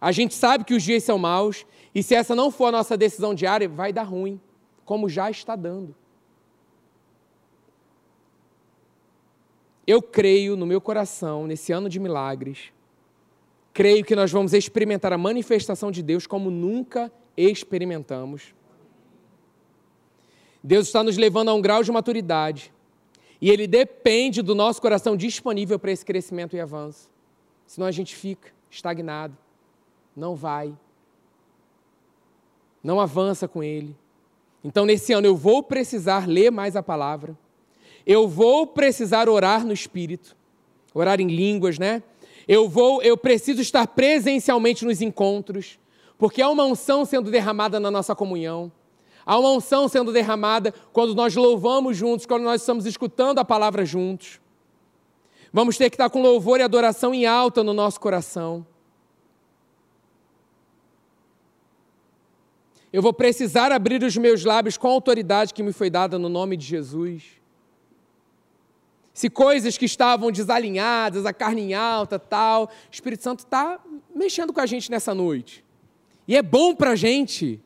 A 0.00 0.10
gente 0.10 0.34
sabe 0.34 0.64
que 0.64 0.74
os 0.74 0.82
dias 0.82 1.04
são 1.04 1.16
maus, 1.16 1.64
e 1.94 2.02
se 2.02 2.16
essa 2.16 2.34
não 2.34 2.50
for 2.50 2.66
a 2.66 2.72
nossa 2.72 2.96
decisão 2.96 3.32
diária, 3.32 3.68
vai 3.68 3.92
dar 3.92 4.02
ruim, 4.02 4.40
como 4.84 5.08
já 5.08 5.30
está 5.30 5.54
dando. 5.54 5.94
Eu 9.88 10.02
creio 10.02 10.54
no 10.54 10.66
meu 10.66 10.82
coração, 10.82 11.46
nesse 11.46 11.72
ano 11.72 11.88
de 11.88 11.98
milagres, 11.98 12.70
creio 13.72 14.04
que 14.04 14.14
nós 14.14 14.30
vamos 14.30 14.52
experimentar 14.52 15.14
a 15.14 15.16
manifestação 15.16 15.90
de 15.90 16.02
Deus 16.02 16.26
como 16.26 16.50
nunca 16.50 17.10
experimentamos. 17.34 18.54
Deus 20.62 20.88
está 20.88 21.02
nos 21.02 21.16
levando 21.16 21.48
a 21.48 21.54
um 21.54 21.62
grau 21.62 21.82
de 21.82 21.90
maturidade 21.90 22.70
e 23.40 23.48
Ele 23.48 23.66
depende 23.66 24.42
do 24.42 24.54
nosso 24.54 24.78
coração 24.78 25.16
disponível 25.16 25.78
para 25.78 25.90
esse 25.90 26.04
crescimento 26.04 26.54
e 26.54 26.60
avanço. 26.60 27.10
Senão 27.66 27.86
a 27.86 27.90
gente 27.90 28.14
fica 28.14 28.52
estagnado, 28.70 29.38
não 30.14 30.36
vai, 30.36 30.76
não 32.84 33.00
avança 33.00 33.48
com 33.48 33.64
Ele. 33.64 33.96
Então, 34.62 34.84
nesse 34.84 35.14
ano, 35.14 35.26
eu 35.26 35.34
vou 35.34 35.62
precisar 35.62 36.28
ler 36.28 36.50
mais 36.50 36.76
a 36.76 36.82
palavra 36.82 37.34
eu 38.08 38.26
vou 38.26 38.66
precisar 38.66 39.28
orar 39.28 39.66
no 39.66 39.72
espírito, 39.72 40.34
orar 40.94 41.20
em 41.20 41.26
línguas, 41.26 41.78
né? 41.78 42.02
Eu 42.48 42.66
vou, 42.66 43.02
eu 43.02 43.18
preciso 43.18 43.60
estar 43.60 43.86
presencialmente 43.86 44.82
nos 44.82 45.02
encontros, 45.02 45.78
porque 46.16 46.40
há 46.40 46.48
uma 46.48 46.64
unção 46.64 47.04
sendo 47.04 47.30
derramada 47.30 47.78
na 47.78 47.90
nossa 47.90 48.14
comunhão. 48.14 48.72
Há 49.26 49.38
uma 49.38 49.50
unção 49.50 49.88
sendo 49.88 50.10
derramada 50.10 50.72
quando 50.90 51.14
nós 51.14 51.36
louvamos 51.36 51.98
juntos, 51.98 52.24
quando 52.24 52.44
nós 52.44 52.62
estamos 52.62 52.86
escutando 52.86 53.40
a 53.40 53.44
palavra 53.44 53.84
juntos. 53.84 54.40
Vamos 55.52 55.76
ter 55.76 55.90
que 55.90 55.96
estar 55.96 56.08
com 56.08 56.22
louvor 56.22 56.60
e 56.60 56.62
adoração 56.62 57.12
em 57.12 57.26
alta 57.26 57.62
no 57.62 57.74
nosso 57.74 58.00
coração. 58.00 58.66
Eu 62.90 63.02
vou 63.02 63.12
precisar 63.12 63.70
abrir 63.70 64.02
os 64.02 64.16
meus 64.16 64.46
lábios 64.46 64.78
com 64.78 64.88
a 64.88 64.92
autoridade 64.92 65.52
que 65.52 65.62
me 65.62 65.74
foi 65.74 65.90
dada 65.90 66.18
no 66.18 66.30
nome 66.30 66.56
de 66.56 66.64
Jesus 66.64 67.38
se 69.18 69.28
coisas 69.28 69.76
que 69.76 69.84
estavam 69.84 70.30
desalinhadas, 70.30 71.26
a 71.26 71.32
carne 71.32 71.60
em 71.60 71.74
alta, 71.74 72.20
tal, 72.20 72.66
o 72.66 72.68
Espírito 72.88 73.24
Santo 73.24 73.40
está 73.40 73.80
mexendo 74.14 74.52
com 74.52 74.60
a 74.60 74.66
gente 74.66 74.88
nessa 74.92 75.12
noite. 75.12 75.64
E 76.28 76.36
é 76.36 76.40
bom 76.40 76.72
para 76.72 76.92
a 76.92 76.94
gente, 76.94 77.60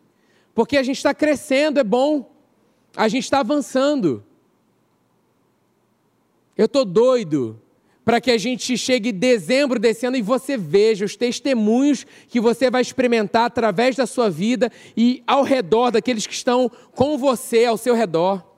porque 0.55 0.79
a 0.79 0.83
gente 0.83 0.97
está 0.97 1.13
crescendo, 1.13 1.79
é 1.79 1.85
bom, 1.85 2.35
a 2.97 3.07
gente 3.07 3.25
está 3.25 3.41
avançando. 3.41 4.25
Eu 6.57 6.65
estou 6.65 6.87
doido 6.87 7.61
para 8.03 8.19
que 8.19 8.31
a 8.31 8.39
gente 8.39 8.79
chegue 8.79 9.13
dezembro 9.13 9.79
desse 9.79 10.07
ano 10.07 10.17
e 10.17 10.23
você 10.23 10.57
veja 10.57 11.05
os 11.05 11.17
testemunhos 11.17 12.07
que 12.29 12.41
você 12.41 12.71
vai 12.71 12.81
experimentar 12.81 13.45
através 13.45 13.95
da 13.95 14.07
sua 14.07 14.31
vida 14.31 14.73
e 14.97 15.23
ao 15.27 15.43
redor 15.43 15.91
daqueles 15.91 16.27
que 16.27 16.33
estão 16.33 16.71
com 16.95 17.19
você, 17.19 17.67
ao 17.67 17.77
seu 17.77 17.95
redor. 17.95 18.52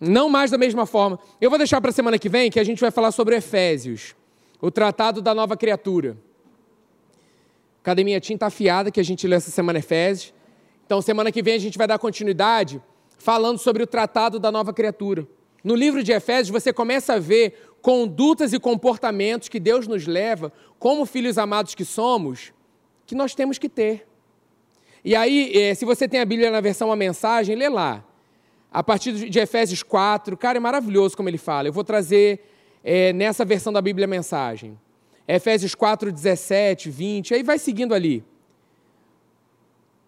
Não 0.00 0.28
mais 0.28 0.50
da 0.50 0.58
mesma 0.58 0.84
forma. 0.84 1.18
Eu 1.40 1.48
vou 1.48 1.58
deixar 1.58 1.80
para 1.80 1.90
a 1.90 1.92
semana 1.92 2.18
que 2.18 2.28
vem 2.28 2.50
que 2.50 2.60
a 2.60 2.64
gente 2.64 2.80
vai 2.80 2.90
falar 2.90 3.10
sobre 3.12 3.36
Efésios, 3.36 4.14
o 4.60 4.70
tratado 4.70 5.22
da 5.22 5.34
nova 5.34 5.56
criatura. 5.56 6.16
Academia 7.80 8.20
Tinta 8.20 8.46
Afiada, 8.46 8.90
que 8.90 9.00
a 9.00 9.04
gente 9.04 9.26
lê 9.26 9.36
essa 9.36 9.50
semana 9.50 9.78
Efésios. 9.78 10.34
Então, 10.84 11.00
semana 11.00 11.32
que 11.32 11.42
vem 11.42 11.54
a 11.54 11.58
gente 11.58 11.78
vai 11.78 11.86
dar 11.86 11.98
continuidade 11.98 12.82
falando 13.18 13.58
sobre 13.58 13.82
o 13.82 13.86
tratado 13.86 14.38
da 14.38 14.52
nova 14.52 14.72
criatura. 14.72 15.26
No 15.64 15.74
livro 15.74 16.02
de 16.02 16.12
Efésios, 16.12 16.50
você 16.50 16.72
começa 16.72 17.14
a 17.14 17.18
ver 17.18 17.76
condutas 17.80 18.52
e 18.52 18.58
comportamentos 18.58 19.48
que 19.48 19.58
Deus 19.58 19.86
nos 19.86 20.06
leva, 20.06 20.52
como 20.78 21.06
filhos 21.06 21.38
amados 21.38 21.74
que 21.74 21.84
somos, 21.84 22.52
que 23.06 23.14
nós 23.14 23.34
temos 23.34 23.58
que 23.58 23.68
ter. 23.68 24.06
E 25.04 25.16
aí, 25.16 25.52
eh, 25.56 25.74
se 25.74 25.84
você 25.84 26.06
tem 26.06 26.20
a 26.20 26.24
Bíblia 26.24 26.50
na 26.50 26.60
versão 26.60 26.92
a 26.92 26.96
mensagem, 26.96 27.56
lê 27.56 27.68
lá 27.68 28.04
a 28.76 28.82
partir 28.82 29.30
de 29.30 29.38
Efésios 29.38 29.82
4. 29.82 30.36
Cara, 30.36 30.58
é 30.58 30.60
maravilhoso 30.60 31.16
como 31.16 31.30
ele 31.30 31.38
fala. 31.38 31.66
Eu 31.66 31.72
vou 31.72 31.82
trazer 31.82 32.40
é, 32.84 33.10
nessa 33.10 33.42
versão 33.42 33.72
da 33.72 33.80
Bíblia 33.80 34.04
a 34.04 34.06
mensagem. 34.06 34.78
Efésios 35.26 35.74
4, 35.74 36.12
17, 36.12 36.90
20, 36.90 37.32
aí 37.32 37.42
vai 37.42 37.58
seguindo 37.58 37.94
ali. 37.94 38.22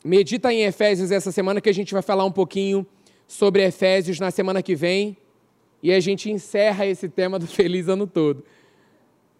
Medita 0.04 0.52
em 0.52 0.64
Efésios 0.64 1.10
essa 1.10 1.32
semana 1.32 1.62
que 1.62 1.70
a 1.70 1.72
gente 1.72 1.94
vai 1.94 2.02
falar 2.02 2.26
um 2.26 2.30
pouquinho 2.30 2.86
sobre 3.26 3.64
Efésios 3.64 4.20
na 4.20 4.30
semana 4.30 4.62
que 4.62 4.74
vem 4.74 5.16
e 5.82 5.90
a 5.90 5.98
gente 5.98 6.30
encerra 6.30 6.84
esse 6.84 7.08
tema 7.08 7.38
do 7.38 7.46
Feliz 7.48 7.88
Ano 7.88 8.06
Todo. 8.06 8.44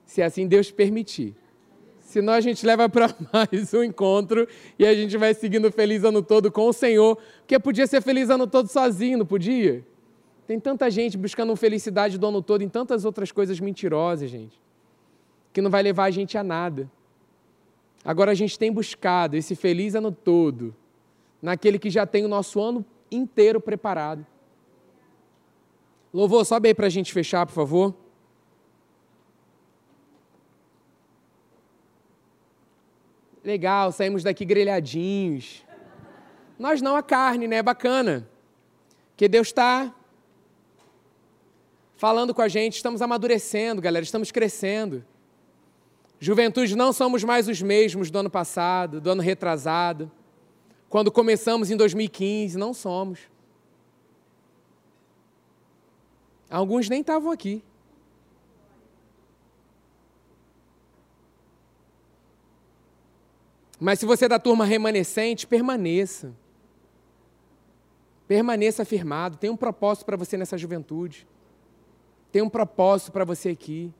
Se 0.07 0.23
assim 0.23 0.47
Deus 0.47 0.71
permitir. 0.71 1.37
Senão 2.09 2.33
a 2.33 2.41
gente 2.41 2.65
leva 2.65 2.89
para 2.89 3.15
mais 3.31 3.75
um 3.75 3.85
encontro 3.85 4.49
e 4.79 4.87
a 4.87 4.95
gente 4.95 5.15
vai 5.19 5.35
seguindo 5.35 5.71
feliz 5.71 6.05
ano 6.05 6.23
todo 6.23 6.51
com 6.51 6.67
o 6.67 6.73
Senhor, 6.73 7.19
porque 7.41 7.59
podia 7.59 7.87
ser 7.87 8.01
feliz 8.01 8.31
ano 8.31 8.47
todo 8.47 8.67
sozinho, 8.67 9.19
não 9.19 9.27
podia? 9.27 9.85
Tem 10.47 10.59
tanta 10.59 10.91
gente 10.91 11.19
buscando 11.19 11.55
felicidade 11.55 12.17
do 12.17 12.27
ano 12.27 12.41
todo 12.41 12.63
em 12.63 12.69
tantas 12.69 13.05
outras 13.05 13.31
coisas 13.31 13.61
mentirosas, 13.61 14.31
gente, 14.31 14.59
que 15.53 15.61
não 15.61 15.71
vai 15.71 15.83
levar 15.83 16.05
a 16.05 16.11
gente 16.11 16.39
a 16.39 16.43
nada. 16.43 16.91
Agora 18.03 18.31
a 18.31 18.35
gente 18.35 18.59
tem 18.59 18.73
buscado 18.73 19.37
esse 19.37 19.55
feliz 19.55 19.95
ano 19.95 20.11
todo 20.11 20.75
naquele 21.43 21.79
que 21.79 21.91
já 21.91 22.07
tem 22.07 22.25
o 22.25 22.29
nosso 22.29 22.59
ano 22.59 22.87
inteiro 23.13 23.61
preparado. 23.61 24.27
Louvor, 26.11 26.47
sobe 26.47 26.69
aí 26.69 26.75
para 26.75 26.87
a 26.87 26.91
gente 26.91 27.13
fechar, 27.13 27.45
por 27.45 27.53
favor. 27.53 27.95
Legal, 33.49 33.91
saímos 33.93 34.23
daqui 34.23 34.45
grelhadinhos. 34.45 35.65
Nós 36.59 36.83
não 36.83 36.95
a 36.95 37.03
carne, 37.03 37.49
né? 37.49 37.57
É 37.57 37.63
bacana. 37.63 38.29
Porque 39.13 39.27
Deus 39.27 39.47
está 39.47 39.91
falando 41.97 42.35
com 42.35 42.43
a 42.43 42.49
gente, 42.49 42.75
estamos 42.75 43.01
amadurecendo, 43.01 43.81
galera, 43.81 44.05
estamos 44.05 44.31
crescendo. 44.31 45.03
Juventude, 46.21 46.77
não 46.77 46.93
somos 46.93 47.25
mais 47.25 47.49
os 47.49 47.63
mesmos 47.63 48.11
do 48.11 48.19
ano 48.19 48.29
passado, 48.29 49.01
do 49.01 49.13
ano 49.13 49.23
retrasado. 49.23 50.13
Quando 50.91 51.11
começamos 51.11 51.71
em 51.71 51.77
2015, 51.79 52.59
não 52.59 52.75
somos. 52.75 53.19
Alguns 56.51 56.87
nem 56.91 57.01
estavam 57.01 57.33
aqui. 57.33 57.63
Mas 63.81 64.01
se 64.01 64.07
você 64.07 64.25
é 64.25 64.29
da 64.29 64.39
turma 64.39 64.65
remanescente, 64.65 65.47
permaneça. 65.47 66.33
Permaneça 68.27 68.85
firmado. 68.85 69.37
Tem 69.37 69.49
um 69.49 69.57
propósito 69.57 70.05
para 70.05 70.17
você 70.17 70.37
nessa 70.37 70.59
juventude. 70.59 71.27
Tem 72.33 72.43
um 72.43 72.49
propósito 72.49 73.13
para 73.13 73.25
você 73.25 73.51
aqui. 73.51 73.93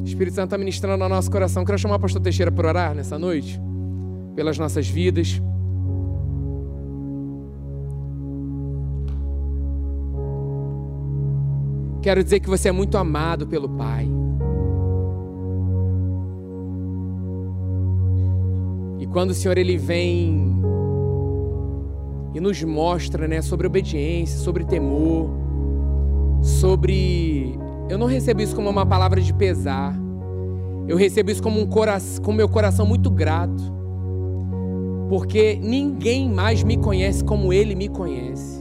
O 0.00 0.04
Espírito 0.04 0.34
Santo 0.34 0.48
está 0.48 0.58
ministrando 0.58 0.98
no 0.98 1.08
nosso 1.08 1.30
coração. 1.30 1.64
Quero 1.64 1.78
chamar 1.78 1.96
o 1.96 2.00
pastor 2.00 2.20
Teixeira 2.20 2.52
para 2.52 2.68
orar 2.68 2.94
nessa 2.94 3.18
noite, 3.18 3.58
pelas 4.36 4.58
nossas 4.58 4.86
vidas. 4.86 5.40
Quero 12.00 12.22
dizer 12.22 12.40
que 12.40 12.48
você 12.48 12.68
é 12.68 12.72
muito 12.72 12.96
amado 12.96 13.46
pelo 13.46 13.68
Pai. 13.68 14.08
E 18.98 19.06
quando 19.06 19.30
o 19.30 19.34
Senhor 19.34 19.58
ele 19.58 19.76
vem 19.76 20.56
e 22.34 22.40
nos 22.40 22.62
mostra, 22.62 23.26
né, 23.26 23.42
sobre 23.42 23.66
obediência, 23.66 24.38
sobre 24.38 24.64
temor, 24.64 25.30
sobre 26.42 27.58
eu 27.88 27.96
não 27.96 28.06
recebo 28.06 28.42
isso 28.42 28.54
como 28.54 28.68
uma 28.68 28.84
palavra 28.84 29.20
de 29.20 29.32
pesar. 29.32 29.98
Eu 30.86 30.96
recebo 30.96 31.30
isso 31.30 31.42
como 31.42 31.60
um 31.60 31.66
coração, 31.66 32.22
com 32.22 32.32
meu 32.32 32.48
coração 32.48 32.84
muito 32.84 33.10
grato. 33.10 33.62
Porque 35.08 35.58
ninguém 35.62 36.30
mais 36.30 36.62
me 36.62 36.76
conhece 36.76 37.24
como 37.24 37.50
ele 37.50 37.74
me 37.74 37.88
conhece. 37.88 38.57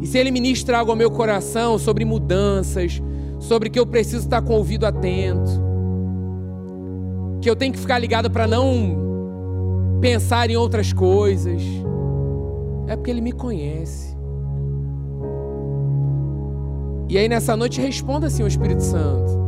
E 0.00 0.06
se 0.06 0.18
Ele 0.18 0.30
ministra 0.30 0.78
algo 0.78 0.90
ao 0.90 0.96
meu 0.96 1.10
coração 1.10 1.78
sobre 1.78 2.04
mudanças, 2.04 3.02
sobre 3.38 3.70
que 3.70 3.78
eu 3.78 3.86
preciso 3.86 4.24
estar 4.24 4.42
com 4.42 4.54
o 4.54 4.56
ouvido 4.56 4.86
atento, 4.86 5.50
que 7.40 7.48
eu 7.48 7.56
tenho 7.56 7.72
que 7.72 7.78
ficar 7.78 7.98
ligado 7.98 8.30
para 8.30 8.46
não 8.46 9.98
pensar 10.00 10.50
em 10.50 10.56
outras 10.56 10.92
coisas, 10.92 11.62
é 12.86 12.96
porque 12.96 13.10
Ele 13.10 13.20
me 13.20 13.32
conhece. 13.32 14.14
E 17.08 17.18
aí 17.18 17.28
nessa 17.28 17.56
noite 17.56 17.80
responda 17.80 18.26
assim 18.26 18.42
ao 18.42 18.48
Espírito 18.48 18.82
Santo. 18.82 19.44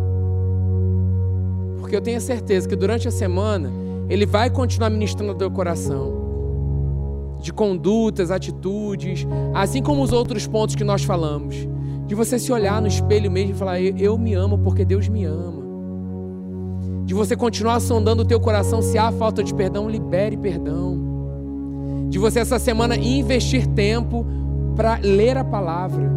Porque 1.80 1.96
eu 1.96 2.00
tenho 2.00 2.20
certeza 2.20 2.68
que 2.68 2.76
durante 2.76 3.08
a 3.08 3.10
semana 3.10 3.72
ele 4.08 4.26
vai 4.26 4.50
continuar 4.50 4.90
ministrando 4.90 5.32
no 5.32 5.38
teu 5.38 5.50
coração. 5.50 6.25
De 7.46 7.52
condutas, 7.52 8.32
atitudes, 8.32 9.24
assim 9.54 9.80
como 9.80 10.02
os 10.02 10.10
outros 10.10 10.48
pontos 10.48 10.74
que 10.74 10.82
nós 10.82 11.04
falamos. 11.04 11.54
De 12.04 12.12
você 12.12 12.40
se 12.40 12.52
olhar 12.52 12.82
no 12.82 12.88
espelho 12.88 13.30
mesmo 13.30 13.52
e 13.52 13.54
falar: 13.54 13.80
Eu 13.80 14.18
me 14.18 14.34
amo 14.34 14.58
porque 14.58 14.84
Deus 14.84 15.06
me 15.06 15.24
ama. 15.24 15.62
De 17.04 17.14
você 17.14 17.36
continuar 17.36 17.78
sondando 17.78 18.24
o 18.24 18.26
teu 18.26 18.40
coração 18.40 18.82
se 18.82 18.98
há 18.98 19.12
falta 19.12 19.44
de 19.44 19.54
perdão, 19.54 19.88
libere 19.88 20.36
perdão. 20.36 20.98
De 22.10 22.18
você 22.18 22.40
essa 22.40 22.58
semana 22.58 22.96
investir 22.96 23.64
tempo 23.64 24.26
para 24.74 24.98
ler 25.00 25.36
a 25.36 25.44
palavra. 25.44 26.10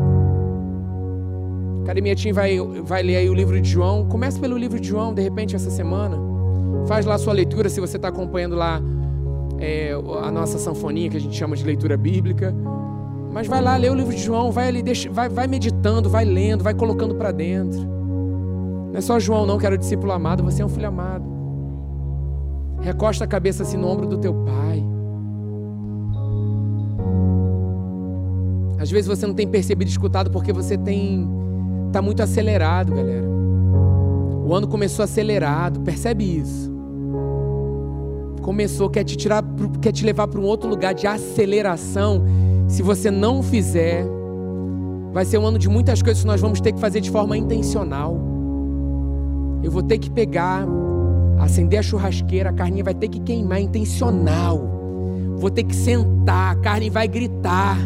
Cara, 1.85 2.01
minha 2.01 2.15
tia 2.15 2.33
vai, 2.33 2.57
vai 2.57 3.03
ler 3.03 3.17
aí 3.17 3.29
o 3.29 3.35
livro 3.35 3.61
de 3.61 3.69
João. 3.69 4.07
Comece 4.07 4.39
pelo 4.39 4.57
livro 4.57 4.79
de 4.79 4.87
João, 4.87 5.13
de 5.13 5.21
repente, 5.21 5.55
essa 5.55 5.69
semana. 5.69 6.17
Faz 6.87 7.05
lá 7.05 7.13
a 7.13 7.19
sua 7.19 7.33
leitura, 7.33 7.69
se 7.69 7.79
você 7.79 7.97
está 7.97 8.07
acompanhando 8.07 8.55
lá 8.55 8.81
é, 9.59 9.91
a 10.23 10.31
nossa 10.31 10.57
sanfoninha, 10.57 11.09
que 11.09 11.17
a 11.17 11.19
gente 11.19 11.35
chama 11.35 11.55
de 11.55 11.63
leitura 11.63 11.97
bíblica. 11.97 12.53
Mas 13.31 13.47
vai 13.47 13.61
lá, 13.61 13.75
lê 13.75 13.89
o 13.89 13.93
livro 13.93 14.13
de 14.13 14.21
João, 14.21 14.51
vai 14.51 14.67
ali, 14.67 14.81
deixa, 14.81 15.09
vai, 15.09 15.29
vai 15.29 15.47
meditando, 15.47 16.09
vai 16.09 16.25
lendo, 16.25 16.63
vai 16.63 16.73
colocando 16.73 17.15
para 17.15 17.31
dentro. 17.31 17.79
Não 17.79 18.95
é 18.95 19.01
só 19.01 19.19
João, 19.19 19.45
não, 19.45 19.57
que 19.57 19.65
era 19.65 19.75
o 19.75 19.77
discípulo 19.77 20.11
amado, 20.11 20.43
você 20.43 20.61
é 20.61 20.65
um 20.65 20.69
filho 20.69 20.87
amado. 20.87 21.25
Recosta 22.81 23.25
a 23.25 23.27
cabeça 23.27 23.63
assim 23.63 23.77
no 23.77 23.87
ombro 23.87 24.07
do 24.07 24.17
teu 24.17 24.33
pai. 24.33 24.83
Às 28.79 28.89
vezes 28.89 29.07
você 29.07 29.27
não 29.27 29.33
tem 29.33 29.47
percebido 29.47 29.89
escutado 29.89 30.31
porque 30.31 30.53
você 30.53 30.77
tem 30.77 31.27
Está 31.89 32.03
muito 32.03 32.21
acelerado, 32.21 32.93
galera. 32.93 33.27
O 34.45 34.53
ano 34.53 34.67
começou 34.67 35.03
acelerado, 35.03 35.79
percebe 35.79 36.23
isso? 36.23 36.71
Começou, 38.41 38.89
quer 38.89 39.03
te 39.03 39.15
tirar, 39.15 39.43
quer 39.81 39.91
te 39.91 40.05
levar 40.05 40.27
para 40.27 40.39
um 40.39 40.43
outro 40.43 40.69
lugar 40.69 40.93
de 40.93 41.05
aceleração. 41.05 42.23
Se 42.67 42.81
você 42.81 43.11
não 43.11 43.41
fizer, 43.43 44.05
vai 45.11 45.25
ser 45.25 45.37
um 45.37 45.45
ano 45.45 45.57
de 45.57 45.67
muitas 45.67 46.01
coisas 46.01 46.21
que 46.21 46.27
nós 46.27 46.39
vamos 46.39 46.61
ter 46.61 46.71
que 46.71 46.79
fazer 46.79 47.01
de 47.01 47.09
forma 47.09 47.37
intencional. 47.37 48.17
Eu 49.63 49.71
vou 49.71 49.83
ter 49.83 49.97
que 49.97 50.09
pegar, 50.09 50.65
acender 51.39 51.79
a 51.79 51.83
churrasqueira, 51.83 52.49
a 52.49 52.53
carninha 52.53 52.83
vai 52.83 52.93
ter 52.93 53.07
que 53.07 53.19
queimar, 53.19 53.61
intencional. 53.61 54.61
Vou 55.37 55.49
ter 55.49 55.63
que 55.63 55.75
sentar, 55.75 56.53
a 56.53 56.55
carne 56.55 56.89
vai 56.89 57.07
gritar. 57.07 57.77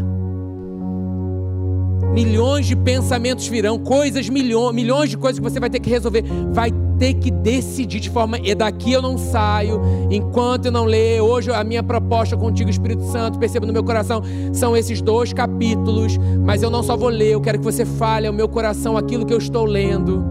Milhões 2.13 2.67
de 2.67 2.75
pensamentos 2.75 3.47
virão, 3.47 3.79
coisas, 3.79 4.29
milhões, 4.29 4.75
milhões 4.75 5.09
de 5.09 5.17
coisas 5.17 5.39
que 5.39 5.49
você 5.49 5.59
vai 5.59 5.69
ter 5.69 5.79
que 5.79 5.89
resolver. 5.89 6.23
Vai 6.51 6.71
ter 6.97 7.15
que 7.15 7.31
decidir 7.31 7.99
de 7.99 8.09
forma. 8.09 8.37
E 8.39 8.53
daqui 8.55 8.91
eu 8.91 9.01
não 9.01 9.17
saio, 9.17 9.81
enquanto 10.09 10.67
eu 10.67 10.71
não 10.71 10.85
ler. 10.85 11.21
Hoje 11.21 11.51
a 11.51 11.63
minha 11.63 11.83
proposta 11.83 12.37
contigo, 12.37 12.69
Espírito 12.69 13.03
Santo, 13.03 13.39
perceba 13.39 13.65
no 13.65 13.73
meu 13.73 13.83
coração, 13.83 14.21
são 14.53 14.75
esses 14.75 15.01
dois 15.01 15.33
capítulos. 15.33 16.17
Mas 16.43 16.63
eu 16.63 16.69
não 16.69 16.83
só 16.83 16.95
vou 16.95 17.09
ler, 17.09 17.31
eu 17.31 17.41
quero 17.41 17.59
que 17.59 17.65
você 17.65 17.85
fale 17.85 18.27
ao 18.27 18.33
meu 18.33 18.47
coração 18.47 18.97
aquilo 18.97 19.25
que 19.25 19.33
eu 19.33 19.37
estou 19.37 19.65
lendo. 19.65 20.23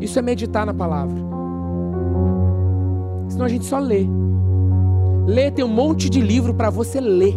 Isso 0.00 0.18
é 0.18 0.22
meditar 0.22 0.64
na 0.64 0.74
palavra. 0.74 1.16
Senão 3.28 3.44
a 3.44 3.48
gente 3.48 3.64
só 3.64 3.78
lê. 3.78 4.06
Lê, 5.26 5.50
tem 5.50 5.64
um 5.64 5.68
monte 5.68 6.08
de 6.08 6.20
livro 6.20 6.54
para 6.54 6.70
você 6.70 7.00
ler. 7.00 7.34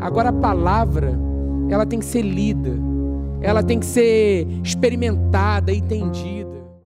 Agora 0.00 0.28
a 0.28 0.32
palavra 0.32 1.18
ela 1.70 1.86
tem 1.86 1.98
que 1.98 2.04
ser 2.04 2.20
lida, 2.20 2.70
ela 3.40 3.62
tem 3.62 3.78
que 3.78 3.86
ser 3.86 4.46
experimentada, 4.62 5.72
entendida. 5.72 6.43